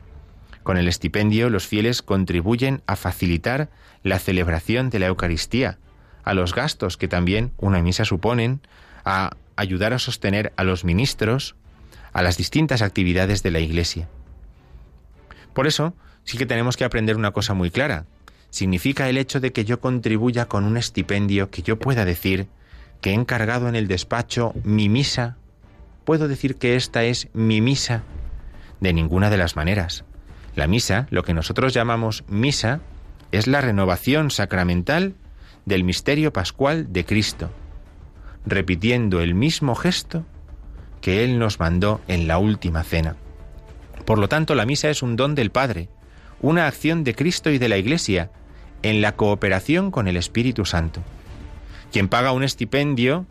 [0.63, 3.71] Con el estipendio los fieles contribuyen a facilitar
[4.03, 5.79] la celebración de la Eucaristía,
[6.25, 8.61] a los gastos que también una misa suponen,
[9.05, 11.57] a ayudar a sostener a los ministros,
[12.13, 14.09] a las distintas actividades de la Iglesia.
[15.55, 15.95] Por eso,
[16.25, 18.05] sí que tenemos que aprender una cosa muy clara.
[18.51, 22.49] Significa el hecho de que yo contribuya con un estipendio que yo pueda decir
[23.01, 25.37] que he encargado en el despacho mi misa,
[26.05, 28.03] ¿puedo decir que esta es mi misa?
[28.81, 30.05] De ninguna de las maneras.
[30.55, 32.81] La misa, lo que nosotros llamamos misa,
[33.33, 35.15] es la renovación sacramental
[35.67, 37.51] del misterio pascual de Cristo,
[38.47, 40.25] repitiendo el mismo gesto
[41.01, 43.17] que Él nos mandó en la última cena.
[44.05, 45.89] Por lo tanto, la misa es un don del Padre,
[46.41, 48.31] una acción de Cristo y de la Iglesia,
[48.83, 51.03] en la cooperación con el Espíritu Santo.
[51.93, 53.27] Quien paga un estipendio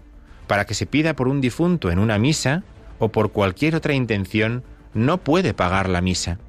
[0.48, 2.64] para que se pida por un difunto en una misa
[3.00, 6.40] o por cualquier otra intención no puede pagar la misa.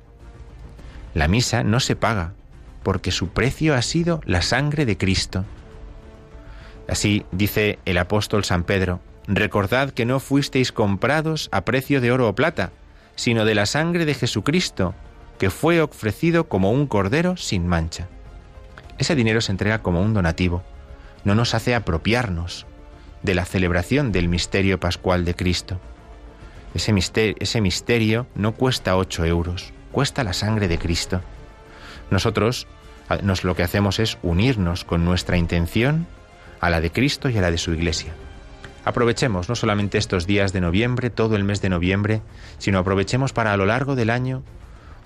[1.14, 2.32] La misa no se paga
[2.82, 5.44] porque su precio ha sido la sangre de Cristo.
[6.88, 12.28] Así dice el apóstol San Pedro, recordad que no fuisteis comprados a precio de oro
[12.28, 12.70] o plata,
[13.14, 14.94] sino de la sangre de Jesucristo,
[15.38, 18.08] que fue ofrecido como un cordero sin mancha.
[18.96, 20.62] Ese dinero se entrega como un donativo
[21.24, 22.66] no nos hace apropiarnos
[23.22, 25.80] de la celebración del misterio pascual de Cristo.
[26.74, 31.20] Ese misterio, no cuesta ocho euros, cuesta la sangre de Cristo.
[32.10, 32.66] Nosotros
[33.22, 36.06] nos lo que hacemos es unirnos con nuestra intención
[36.60, 38.12] a la de Cristo y a la de su Iglesia.
[38.84, 42.22] Aprovechemos no solamente estos días de noviembre, todo el mes de noviembre,
[42.58, 44.42] sino aprovechemos para a lo largo del año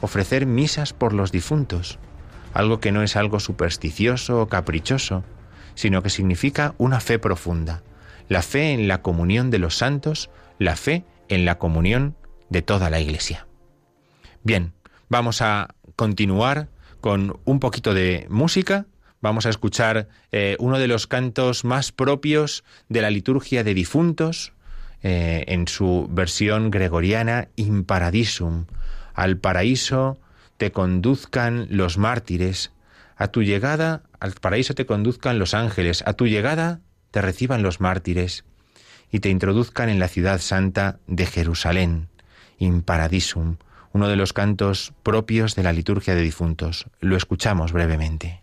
[0.01, 1.99] ofrecer misas por los difuntos,
[2.55, 5.25] algo que no es algo supersticioso o caprichoso,
[5.75, 7.83] sino que significa una fe profunda,
[8.29, 12.17] la fe en la comunión de los santos, la fe en la comunión
[12.51, 13.47] de toda la Iglesia.
[14.43, 14.73] Bien,
[15.09, 16.69] vamos a continuar
[17.01, 18.87] con un poquito de música.
[19.21, 24.53] Vamos a escuchar eh, uno de los cantos más propios de la liturgia de difuntos,
[25.03, 28.67] eh, en su versión gregoriana In Paradisum.
[29.15, 30.19] Al paraíso
[30.59, 32.73] te conduzcan los mártires,
[33.17, 36.79] a tu llegada al paraíso te conduzcan los ángeles, a tu llegada
[37.11, 38.45] te reciban los mártires
[39.11, 42.09] y te introduzcan en la ciudad santa de Jerusalén,
[42.57, 43.57] in paradisum,
[43.93, 46.87] uno de los cantos propios de la liturgia de difuntos.
[47.01, 48.42] Lo escuchamos brevemente.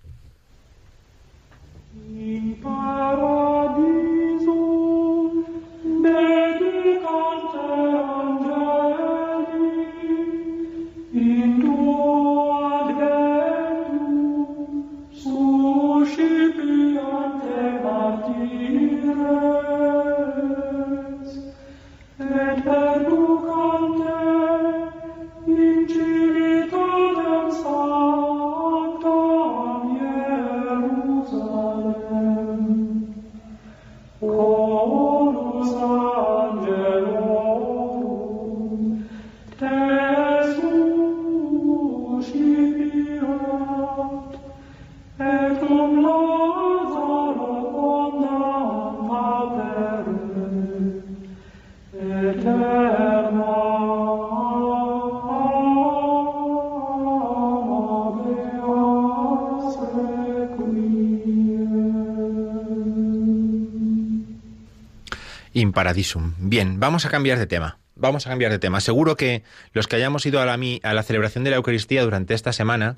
[66.37, 67.79] Bien, vamos a cambiar de tema.
[67.95, 68.79] Vamos a cambiar de tema.
[68.79, 72.33] Seguro que los que hayamos ido a la, a la celebración de la Eucaristía durante
[72.33, 72.95] esta semana,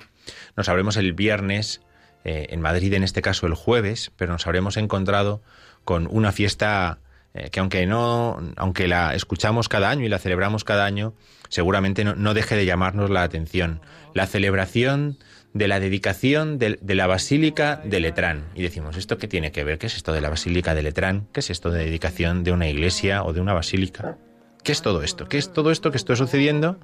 [0.56, 1.80] nos habremos el viernes,
[2.24, 5.42] eh, en Madrid en este caso el jueves, pero nos habremos encontrado
[5.84, 6.98] con una fiesta
[7.34, 11.14] eh, que aunque no, aunque la escuchamos cada año y la celebramos cada año,
[11.48, 13.80] seguramente no deje de llamarnos la atención.
[14.14, 15.18] La celebración
[15.54, 18.44] de la dedicación de, la Basílica de Letrán.
[18.54, 19.78] Y decimos, ¿esto qué tiene que ver?
[19.78, 21.28] ¿Qué es esto de la Basílica de Letrán?
[21.32, 24.16] ¿Qué es esto de dedicación de una iglesia o de una basílica?
[24.62, 25.28] ¿Qué es todo esto?
[25.28, 26.78] ¿Qué es todo esto que está sucediendo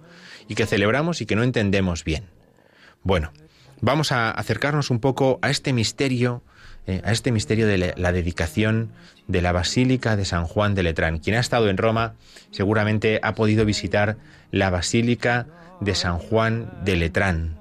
[0.49, 2.25] y que celebramos y que no entendemos bien?
[3.03, 3.33] Bueno,
[3.81, 6.43] vamos a acercarnos un poco a este misterio
[6.89, 8.93] eh, a este misterio de la dedicación
[9.27, 11.19] de la Basílica de San Juan de Letrán.
[11.19, 12.15] Quien ha estado en Roma
[12.51, 14.17] seguramente ha podido visitar
[14.53, 15.47] la Basílica
[15.83, 17.58] de San Juan de Letrán.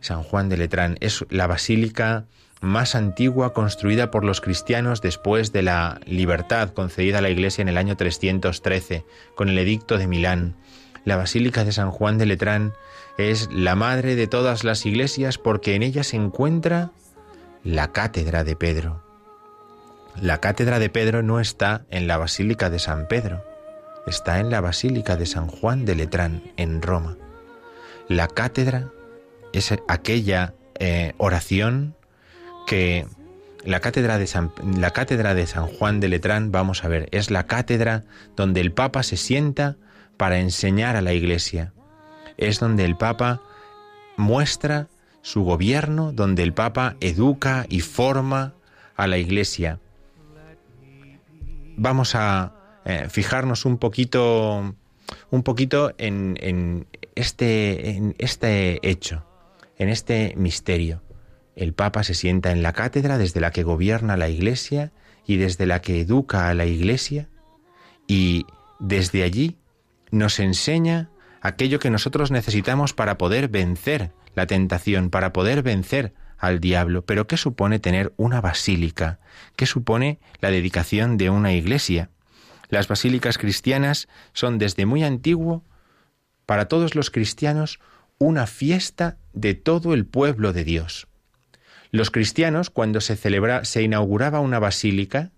[0.00, 2.26] San Juan de Letrán es la basílica
[2.60, 7.68] más antigua construida por los cristianos después de la libertad concedida a la Iglesia en
[7.68, 10.56] el año 313 con el Edicto de Milán.
[11.04, 12.74] La Basílica de San Juan de Letrán
[13.16, 16.90] es la madre de todas las iglesias porque en ella se encuentra
[17.64, 19.02] la cátedra de Pedro.
[20.20, 23.44] La cátedra de Pedro no está en la Basílica de San Pedro,
[24.06, 27.16] está en la Basílica de San Juan de Letrán, en Roma.
[28.08, 28.90] La cátedra
[29.52, 31.94] es aquella eh, oración
[32.66, 33.06] que
[33.64, 37.30] la cátedra, de San, la cátedra de San Juan de Letrán, vamos a ver, es
[37.30, 38.04] la cátedra
[38.36, 39.76] donde el Papa se sienta
[40.16, 41.72] para enseñar a la Iglesia.
[42.36, 43.42] Es donde el Papa
[44.16, 44.88] muestra
[45.22, 48.54] su gobierno, donde el Papa educa y forma
[48.96, 49.78] a la Iglesia.
[51.76, 54.74] Vamos a eh, fijarnos un poquito,
[55.30, 59.24] un poquito en, en, este, en este hecho,
[59.80, 61.02] en este misterio.
[61.56, 64.92] El Papa se sienta en la cátedra desde la que gobierna la Iglesia
[65.26, 67.30] y desde la que educa a la Iglesia
[68.06, 68.44] y
[68.78, 69.56] desde allí
[70.10, 71.10] nos enseña
[71.40, 77.06] aquello que nosotros necesitamos para poder vencer la tentación, para poder vencer al diablo.
[77.06, 79.18] Pero ¿qué supone tener una basílica?
[79.56, 82.10] ¿Qué supone la dedicación de una iglesia?
[82.68, 85.64] Las basílicas cristianas son desde muy antiguo,
[86.44, 87.80] para todos los cristianos,
[88.20, 91.08] una fiesta de todo el pueblo de Dios.
[91.90, 95.32] Los cristianos, cuando se se inauguraba una basílica,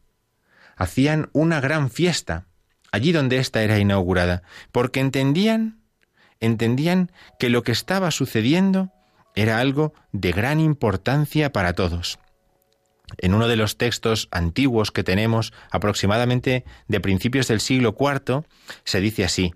[0.77, 2.47] hacían una gran fiesta
[2.91, 5.79] allí donde ésta era inaugurada, porque entendían
[6.41, 8.91] entendían que lo que estaba sucediendo
[9.37, 12.19] era algo de gran importancia para todos.
[13.19, 18.45] En uno de los textos antiguos que tenemos, aproximadamente de principios del siglo IV,
[18.85, 19.55] se dice así,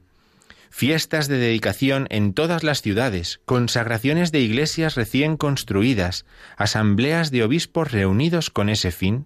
[0.77, 6.27] Fiestas de dedicación en todas las ciudades, consagraciones de iglesias recién construidas,
[6.59, 9.25] asambleas de obispos reunidos con ese fin,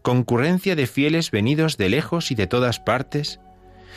[0.00, 3.40] concurrencia de fieles venidos de lejos y de todas partes,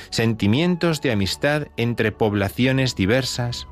[0.10, 3.66] sentimientos de amistad entre poblaciones diversas,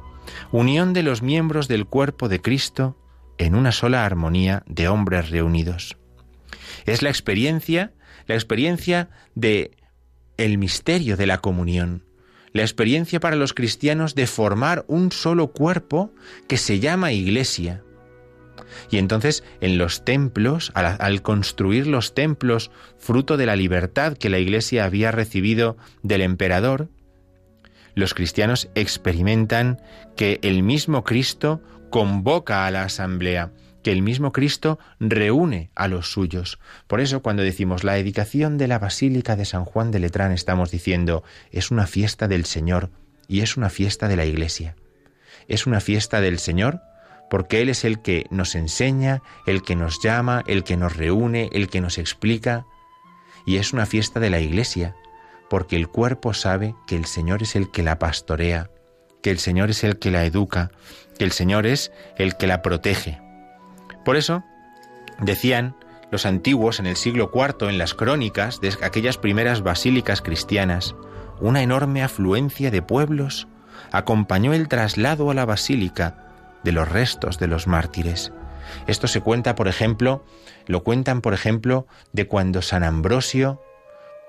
[0.54, 2.98] unión de los miembros del cuerpo de Cristo
[3.38, 5.98] en una sola armonía de hombres reunidos.
[6.86, 7.92] Es la experiencia,
[8.26, 9.72] la experiencia de
[10.38, 12.07] el misterio de la comunión,
[12.54, 16.12] la experiencia para los cristianos de formar un solo cuerpo
[16.48, 17.84] que se llama iglesia,
[18.90, 24.40] y entonces en los templos, al, construir los templos, fruto de la libertad que la
[24.40, 26.90] Iglesia había recibido del emperador,
[27.96, 29.82] los cristianos experimentan
[30.16, 33.52] que el mismo Cristo convoca a la asamblea,
[33.88, 36.60] que el mismo Cristo reúne a los suyos.
[36.88, 40.72] Por eso cuando decimos la dedicación de la Basílica de San Juan de Letrán estamos
[40.72, 42.90] diciendo es una fiesta del Señor
[43.30, 44.76] y es una fiesta de la Iglesia.
[45.48, 46.82] Es una fiesta del Señor
[47.30, 51.50] porque Él es el que nos enseña, el que nos llama, el que nos reúne,
[51.54, 52.66] el que nos explica.
[53.46, 54.98] Y es una fiesta de la Iglesia,
[55.50, 58.70] porque el cuerpo sabe que el Señor es el que la pastorea,
[59.24, 60.72] que el Señor es el que la educa,
[61.18, 63.26] que el Señor es el que la protege.
[64.08, 64.46] Por eso,
[65.20, 65.76] decían
[66.12, 70.96] los antiguos en el siglo IV en las crónicas de aquellas primeras basílicas cristianas,
[71.42, 73.50] una enorme afluencia de pueblos
[73.92, 76.24] acompañó el traslado a la basílica
[76.64, 78.32] de los restos de los mártires.
[78.88, 80.24] Esto se cuenta, por ejemplo,
[80.68, 83.62] lo cuentan, por ejemplo, de cuando San Ambrosio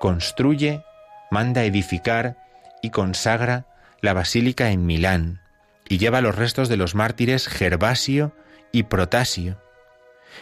[0.01, 0.83] construye,
[1.31, 2.37] manda edificar
[2.83, 3.69] y consagra
[4.01, 5.41] la basílica en Milán
[5.89, 8.35] y lleva los restos de los mártires Gervasio
[8.73, 9.68] y Protasio.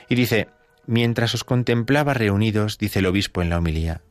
[0.09, 0.49] Y dice,
[0.87, 4.03] mientras os contemplaba reunidos, dice el obispo en la homilía,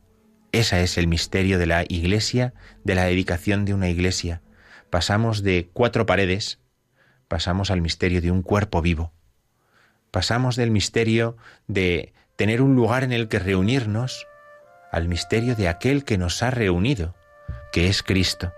[0.52, 4.42] ese es el misterio de la iglesia, de la dedicación de una iglesia.
[4.90, 6.60] Pasamos de cuatro paredes,
[7.28, 9.12] pasamos al misterio de un cuerpo vivo.
[10.12, 11.36] Pasamos del misterio
[11.68, 14.28] de tener un lugar en el que reunirnos
[14.92, 17.16] al misterio de aquel que nos ha reunido,
[17.74, 18.54] que es Cristo.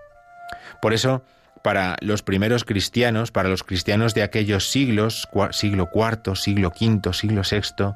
[0.81, 1.23] Por eso,
[1.63, 7.41] para los primeros cristianos, para los cristianos de aquellos siglos, siglo IV, siglo V, siglo
[7.49, 7.93] VI,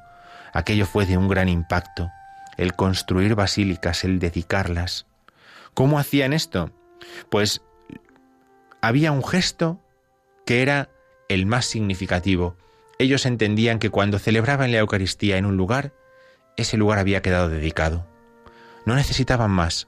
[0.53, 2.09] aquello fue de un gran impacto,
[2.57, 5.05] el construir basílicas, el dedicarlas.
[5.73, 6.71] ¿Cómo hacían esto?
[7.29, 7.61] Pues
[8.81, 9.79] había un gesto
[10.45, 10.89] que era
[11.29, 12.57] el más significativo.
[12.99, 15.93] Ellos entendían que cuando celebraban la Eucaristía en un lugar,
[16.57, 18.05] ese lugar había quedado dedicado.
[18.85, 19.87] No necesitaban más.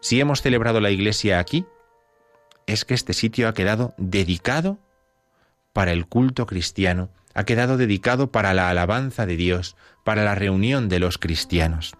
[0.00, 1.64] Si hemos celebrado la iglesia aquí,
[2.66, 4.78] es que este sitio ha quedado dedicado
[5.72, 10.88] para el culto cristiano ha quedado dedicado para la alabanza de Dios, para la reunión
[10.88, 11.94] de los cristianos.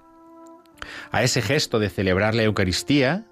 [1.11, 3.25] A ese gesto de celebrar la Eucaristía,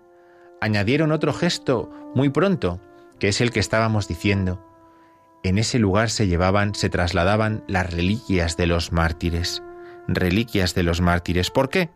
[0.61, 2.81] añadieron otro gesto muy pronto,
[3.19, 4.65] que es el que estábamos diciendo.
[5.43, 9.63] En ese lugar se llevaban, se trasladaban las reliquias de los mártires.
[10.07, 11.51] Reliquias de los mártires.
[11.51, 11.91] ¿Por qué?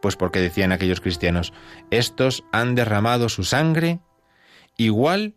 [0.00, 1.52] Pues porque decían aquellos cristianos,
[1.90, 4.00] estos han derramado su sangre
[4.80, 5.34] igual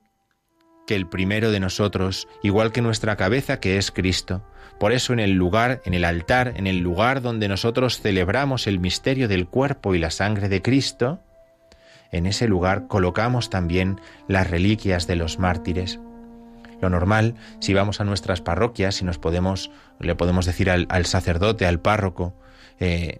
[0.87, 4.41] que el primero de nosotros, igual que nuestra cabeza que es Cristo.
[4.79, 8.79] Por eso en el lugar, en el altar, en el lugar donde nosotros celebramos el
[8.79, 11.19] misterio del cuerpo y la sangre de Cristo,
[12.11, 15.99] en ese lugar colocamos también las reliquias de los mártires.
[16.81, 21.65] Lo normal, si vamos a nuestras parroquias, si nos podemos, le podemos decir al, sacerdote,
[21.65, 22.33] al párroco,
[22.79, 23.19] eh,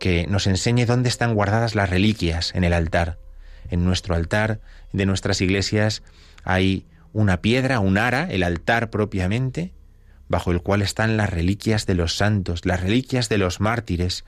[0.00, 3.18] que nos enseñe dónde están guardadas las reliquias en el altar.
[3.68, 4.60] En nuestro altar
[4.92, 6.02] de nuestras iglesias
[6.44, 9.72] hay una piedra, un ara, el altar propiamente,
[10.28, 14.24] bajo el cual están las reliquias de los santos, las reliquias de los mártires,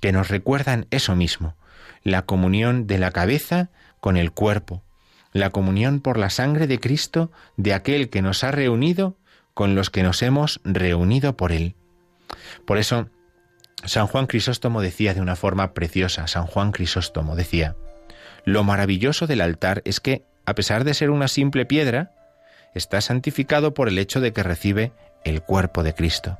[0.00, 1.56] que nos recuerdan eso mismo,
[2.02, 3.70] la comunión de la cabeza
[4.00, 4.82] con el cuerpo,
[5.32, 9.16] la comunión por la sangre de Cristo de aquel que nos ha reunido
[9.54, 11.74] con los que nos hemos reunido por Él.
[12.66, 13.08] Por eso,
[13.84, 17.76] San Juan Crisóstomo decía de una forma preciosa, San Juan Crisóstomo decía,
[18.44, 22.12] lo maravilloso del altar es que, a pesar de ser una simple piedra,
[22.74, 24.92] está santificado por el hecho de que recibe
[25.24, 26.38] el cuerpo de Cristo.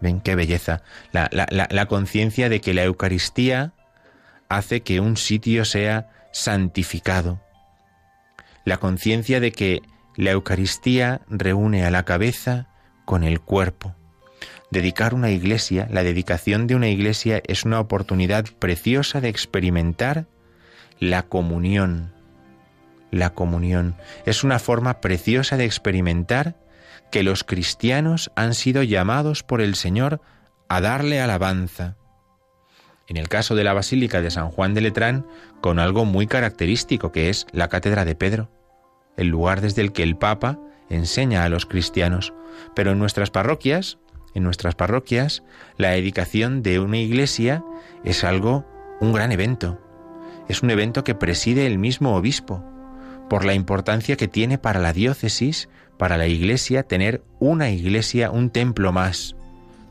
[0.00, 0.82] Ven qué belleza.
[1.12, 3.72] La, la conciencia de que la Eucaristía
[4.48, 7.40] hace que un sitio sea santificado.
[8.64, 9.82] La conciencia de que
[10.16, 12.68] la Eucaristía reúne a la cabeza
[13.04, 13.94] con el cuerpo.
[14.70, 20.26] Dedicar una iglesia, la dedicación de una iglesia es una oportunidad preciosa de experimentar
[20.98, 22.12] la comunión.
[23.10, 26.56] La comunión es una forma preciosa de experimentar
[27.10, 30.20] que los cristianos han sido llamados por el Señor
[30.68, 31.96] a darle alabanza.
[33.06, 35.26] En el caso de la Basílica de San Juan de Letrán,
[35.60, 38.50] con algo muy característico que es la Cátedra de Pedro,
[39.16, 42.32] el lugar desde el que el Papa enseña a los cristianos.
[42.74, 43.98] Pero en nuestras parroquias,
[44.34, 45.42] en nuestras parroquias,
[45.76, 47.62] la dedicación de una iglesia
[48.04, 48.66] es algo,
[49.00, 49.80] un gran evento.
[50.48, 52.62] Es un evento que preside el mismo obispo,
[53.28, 55.68] por la importancia que tiene para la diócesis,
[55.98, 59.36] para la iglesia, tener una iglesia, un templo más,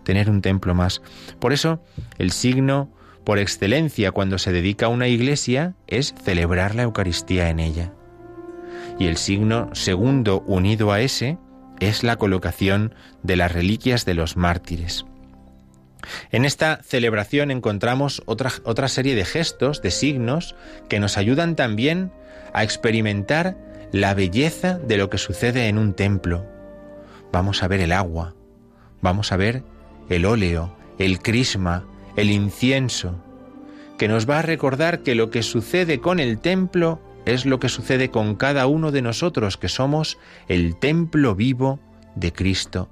[0.03, 1.01] tener un templo más.
[1.39, 1.81] Por eso,
[2.17, 2.89] el signo
[3.23, 7.93] por excelencia cuando se dedica a una iglesia es celebrar la Eucaristía en ella.
[8.99, 11.37] Y el signo segundo unido a ese
[11.79, 12.93] es la colocación
[13.23, 15.05] de las reliquias de los mártires.
[16.31, 20.55] En esta celebración encontramos otra, otra serie de gestos, de signos,
[20.89, 22.11] que nos ayudan también
[22.53, 23.57] a experimentar
[23.91, 26.45] la belleza de lo que sucede en un templo.
[27.31, 28.35] Vamos a ver el agua,
[29.01, 29.63] vamos a ver
[30.09, 31.85] el óleo, el crisma,
[32.15, 33.23] el incienso,
[33.97, 37.69] que nos va a recordar que lo que sucede con el templo es lo que
[37.69, 41.79] sucede con cada uno de nosotros, que somos el templo vivo
[42.15, 42.89] de Cristo.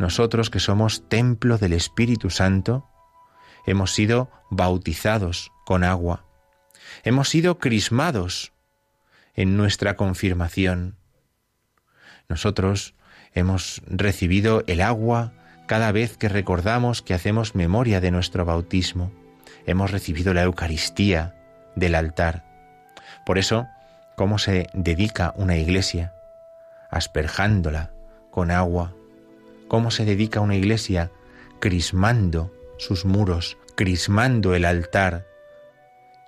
[0.00, 2.90] Nosotros que somos templo del Espíritu Santo,
[3.64, 6.24] hemos sido bautizados con agua
[7.04, 8.52] hemos sido crismados
[9.34, 10.96] en nuestra confirmación.
[12.28, 12.94] Nosotros
[13.32, 15.32] hemos recibido el agua
[15.66, 19.12] cada vez que recordamos que hacemos memoria de nuestro bautismo.
[19.66, 21.36] Hemos recibido la Eucaristía
[21.76, 22.44] del altar.
[23.24, 23.68] Por eso,
[24.16, 26.12] ¿cómo se dedica una iglesia?
[26.90, 27.92] Asperjándola
[28.30, 28.94] con agua.
[29.70, 31.12] ¿Cómo se dedica una iglesia?
[31.60, 35.28] Crismando sus muros, crismando el altar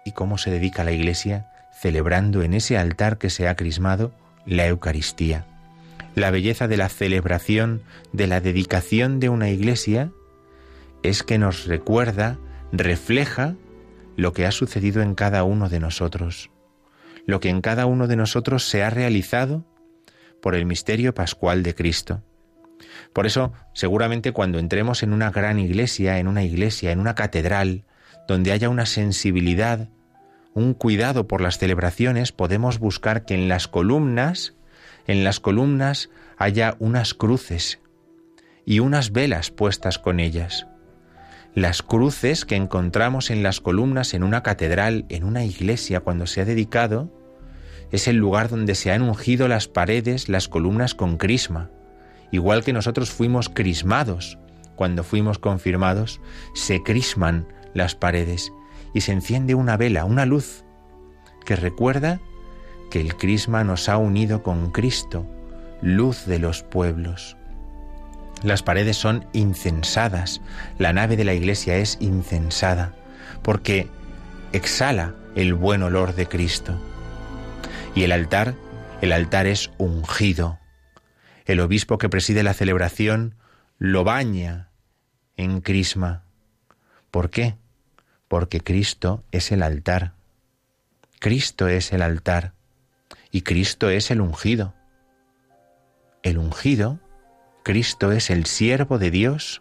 [0.04, 4.12] y cómo se dedica la Iglesia celebrando en ese altar que se ha crismado
[4.46, 5.44] la Eucaristía.
[6.14, 7.82] La belleza de la celebración,
[8.12, 10.12] de la dedicación de una iglesia,
[11.02, 12.38] es que nos recuerda,
[12.70, 13.56] refleja
[14.14, 16.50] lo que ha sucedido en cada uno de nosotros,
[17.26, 19.64] lo que en cada uno de nosotros se ha realizado
[20.40, 22.22] por el misterio pascual de Cristo.
[23.12, 27.84] Por eso, seguramente cuando entremos en una gran iglesia, en una iglesia, en una catedral,
[28.28, 29.88] donde haya una sensibilidad,
[30.54, 34.54] un cuidado por las celebraciones, podemos buscar que en las columnas,
[35.06, 37.80] en las columnas haya unas cruces
[38.64, 40.66] y unas velas puestas con ellas.
[41.54, 46.40] Las cruces que encontramos en las columnas en una catedral, en una iglesia cuando se
[46.40, 47.10] ha dedicado,
[47.90, 51.70] es el lugar donde se han ungido las paredes, las columnas con crisma.
[52.32, 54.38] Igual que nosotros fuimos crismados
[54.74, 56.20] cuando fuimos confirmados,
[56.54, 58.52] se crisman las paredes
[58.94, 60.64] y se enciende una vela, una luz,
[61.44, 62.20] que recuerda
[62.90, 65.26] que el crisma nos ha unido con Cristo,
[65.82, 67.36] luz de los pueblos.
[68.42, 70.40] Las paredes son incensadas,
[70.78, 72.94] la nave de la iglesia es incensada,
[73.42, 73.88] porque
[74.52, 76.74] exhala el buen olor de Cristo.
[77.94, 78.54] Y el altar,
[79.00, 80.58] el altar es ungido.
[81.52, 83.34] El obispo que preside la celebración
[83.76, 84.70] lo baña
[85.36, 86.24] en crisma.
[87.10, 87.56] ¿Por qué?
[88.26, 90.14] Porque Cristo es el altar.
[91.18, 92.54] Cristo es el altar
[93.30, 94.72] y Cristo es el ungido.
[96.22, 97.00] El ungido,
[97.64, 99.60] Cristo es el siervo de Dios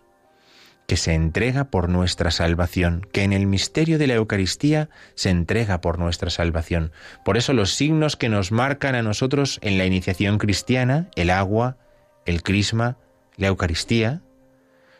[0.92, 5.80] que se entrega por nuestra salvación, que en el misterio de la Eucaristía se entrega
[5.80, 6.92] por nuestra salvación.
[7.24, 11.78] Por eso los signos que nos marcan a nosotros en la iniciación cristiana, el agua,
[12.26, 12.98] el crisma,
[13.38, 14.22] la Eucaristía,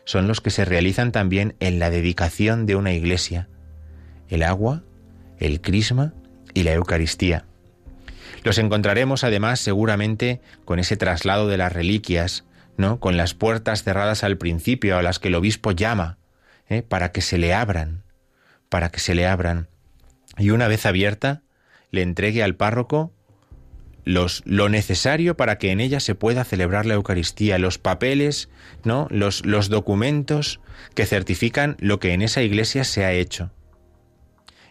[0.06, 3.50] son los que se realizan también en la dedicación de una iglesia.
[4.30, 4.84] El agua,
[5.38, 6.14] el crisma
[6.54, 7.44] y la Eucaristía.
[8.44, 12.46] Los encontraremos además seguramente con ese traslado de las reliquias,
[12.76, 13.00] ¿no?
[13.00, 16.18] Con las puertas cerradas al principio a las que el obispo llama,
[16.68, 16.82] ¿eh?
[16.82, 18.02] para que se le abran,
[18.68, 19.68] para que se le abran.
[20.38, 21.42] Y una vez abierta,
[21.90, 23.12] le entregue al párroco
[24.04, 28.48] los, lo necesario para que en ella se pueda celebrar la Eucaristía, los papeles,
[28.84, 29.06] ¿no?
[29.10, 30.60] los, los documentos
[30.94, 33.50] que certifican lo que en esa iglesia se ha hecho.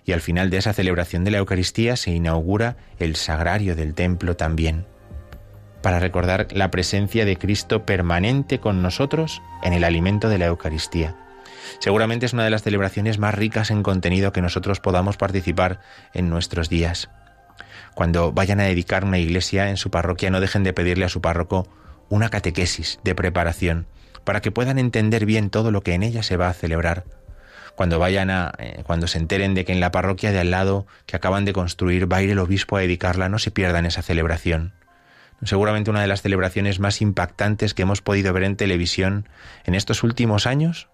[0.04, 4.36] Y al final de esa celebración de la Eucaristía se inaugura el sagrario del templo
[4.36, 4.86] también,
[5.82, 11.16] para recordar la presencia de Cristo permanente con nosotros en el alimento de la Eucaristía.
[11.80, 15.80] Seguramente es una de las celebraciones más ricas en contenido que nosotros podamos participar
[16.14, 17.10] en nuestros días.
[17.96, 21.22] Cuando vayan a dedicar una iglesia en su parroquia, no dejen de pedirle a su
[21.22, 21.68] párroco
[22.10, 23.88] una catequesis de preparación
[24.24, 27.06] para que puedan entender bien todo lo que en ella se va a celebrar.
[27.76, 30.86] Cuando vayan a, eh, cuando se enteren de que en la parroquia de al lado
[31.06, 34.02] que acaban de construir va a ir el obispo a dedicarla, no se pierdan esa
[34.02, 34.74] celebración.
[35.44, 39.28] Seguramente una de las celebraciones más impactantes que hemos podido ver en televisión
[39.66, 40.88] en estos últimos años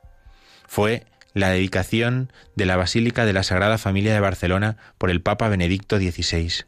[0.68, 5.50] fue la dedicación de la Basílica de la Sagrada Familia de Barcelona por el Papa
[5.50, 6.66] Benedicto XVI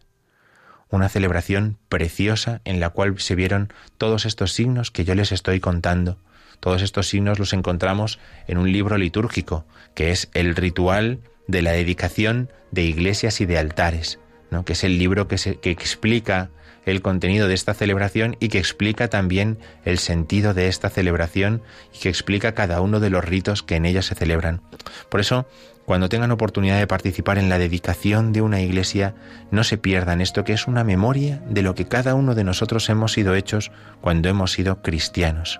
[0.89, 5.59] una celebración preciosa en la cual se vieron todos estos signos que yo les estoy
[5.59, 6.17] contando.
[6.59, 11.71] Todos estos signos los encontramos en un libro litúrgico, que es el ritual de la
[11.71, 14.19] dedicación de iglesias y de altares,
[14.51, 14.65] ¿no?
[14.65, 16.49] que es el libro que, se, que explica
[16.85, 21.61] el contenido de esta celebración y que explica también el sentido de esta celebración
[21.93, 24.61] y que explica cada uno de los ritos que en ella se celebran.
[25.09, 25.47] Por eso,
[25.85, 29.15] cuando tengan oportunidad de participar en la dedicación de una iglesia,
[29.49, 32.89] no se pierdan esto que es una memoria de lo que cada uno de nosotros
[32.89, 33.71] hemos sido hechos
[34.01, 35.59] cuando hemos sido cristianos.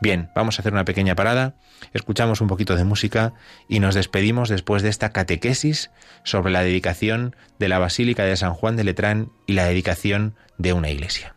[0.00, 1.54] Bien, vamos a hacer una pequeña parada,
[1.92, 3.32] escuchamos un poquito de música
[3.68, 5.90] y nos despedimos después de esta catequesis
[6.24, 10.72] sobre la dedicación de la Basílica de San Juan de Letrán y la dedicación de
[10.72, 11.36] una iglesia.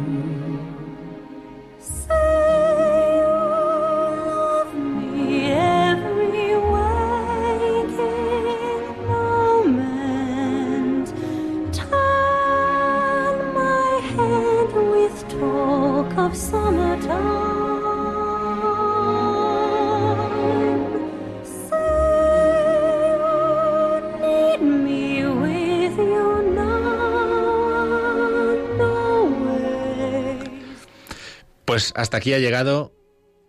[31.81, 32.93] Pues hasta aquí ha llegado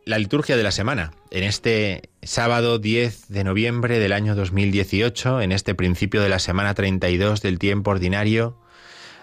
[0.06, 5.52] la liturgia de la semana, en este sábado 10 de noviembre del año 2018, en
[5.52, 8.58] este principio de la semana 32 del tiempo ordinario.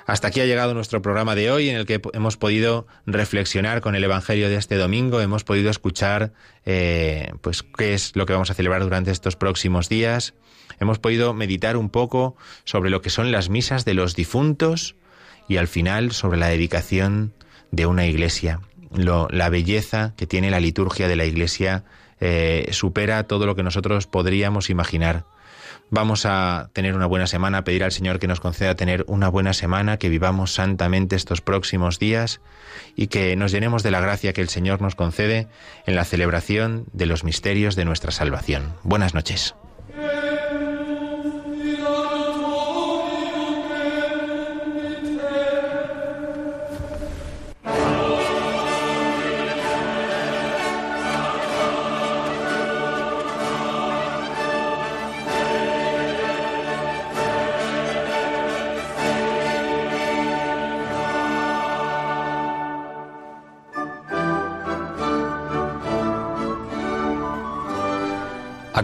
[0.05, 3.95] Hasta aquí ha llegado nuestro programa de hoy, en el que hemos podido reflexionar con
[3.95, 6.32] el Evangelio de este domingo, hemos podido escuchar
[6.68, 10.36] eh, pues qué es lo que vamos a celebrar durante estos próximos días,
[10.80, 14.95] hemos podido meditar un poco sobre lo que son las misas de los difuntos
[15.47, 17.34] y al final sobre la dedicación
[17.72, 18.60] de una iglesia
[18.92, 21.84] la belleza que tiene la liturgia de la Iglesia
[22.20, 25.26] eh, supera todo lo que nosotros podríamos imaginar.
[25.92, 29.54] Vamos a tener una buena semana, pedir al Señor que nos conceda tener una buena
[29.54, 32.42] semana, que vivamos santamente estos próximos días
[32.96, 35.48] y que nos llenemos de la gracia que el Señor nos concede
[35.88, 38.74] en la celebración de los misterios de nuestra salvación.
[38.84, 39.56] Buenas noches.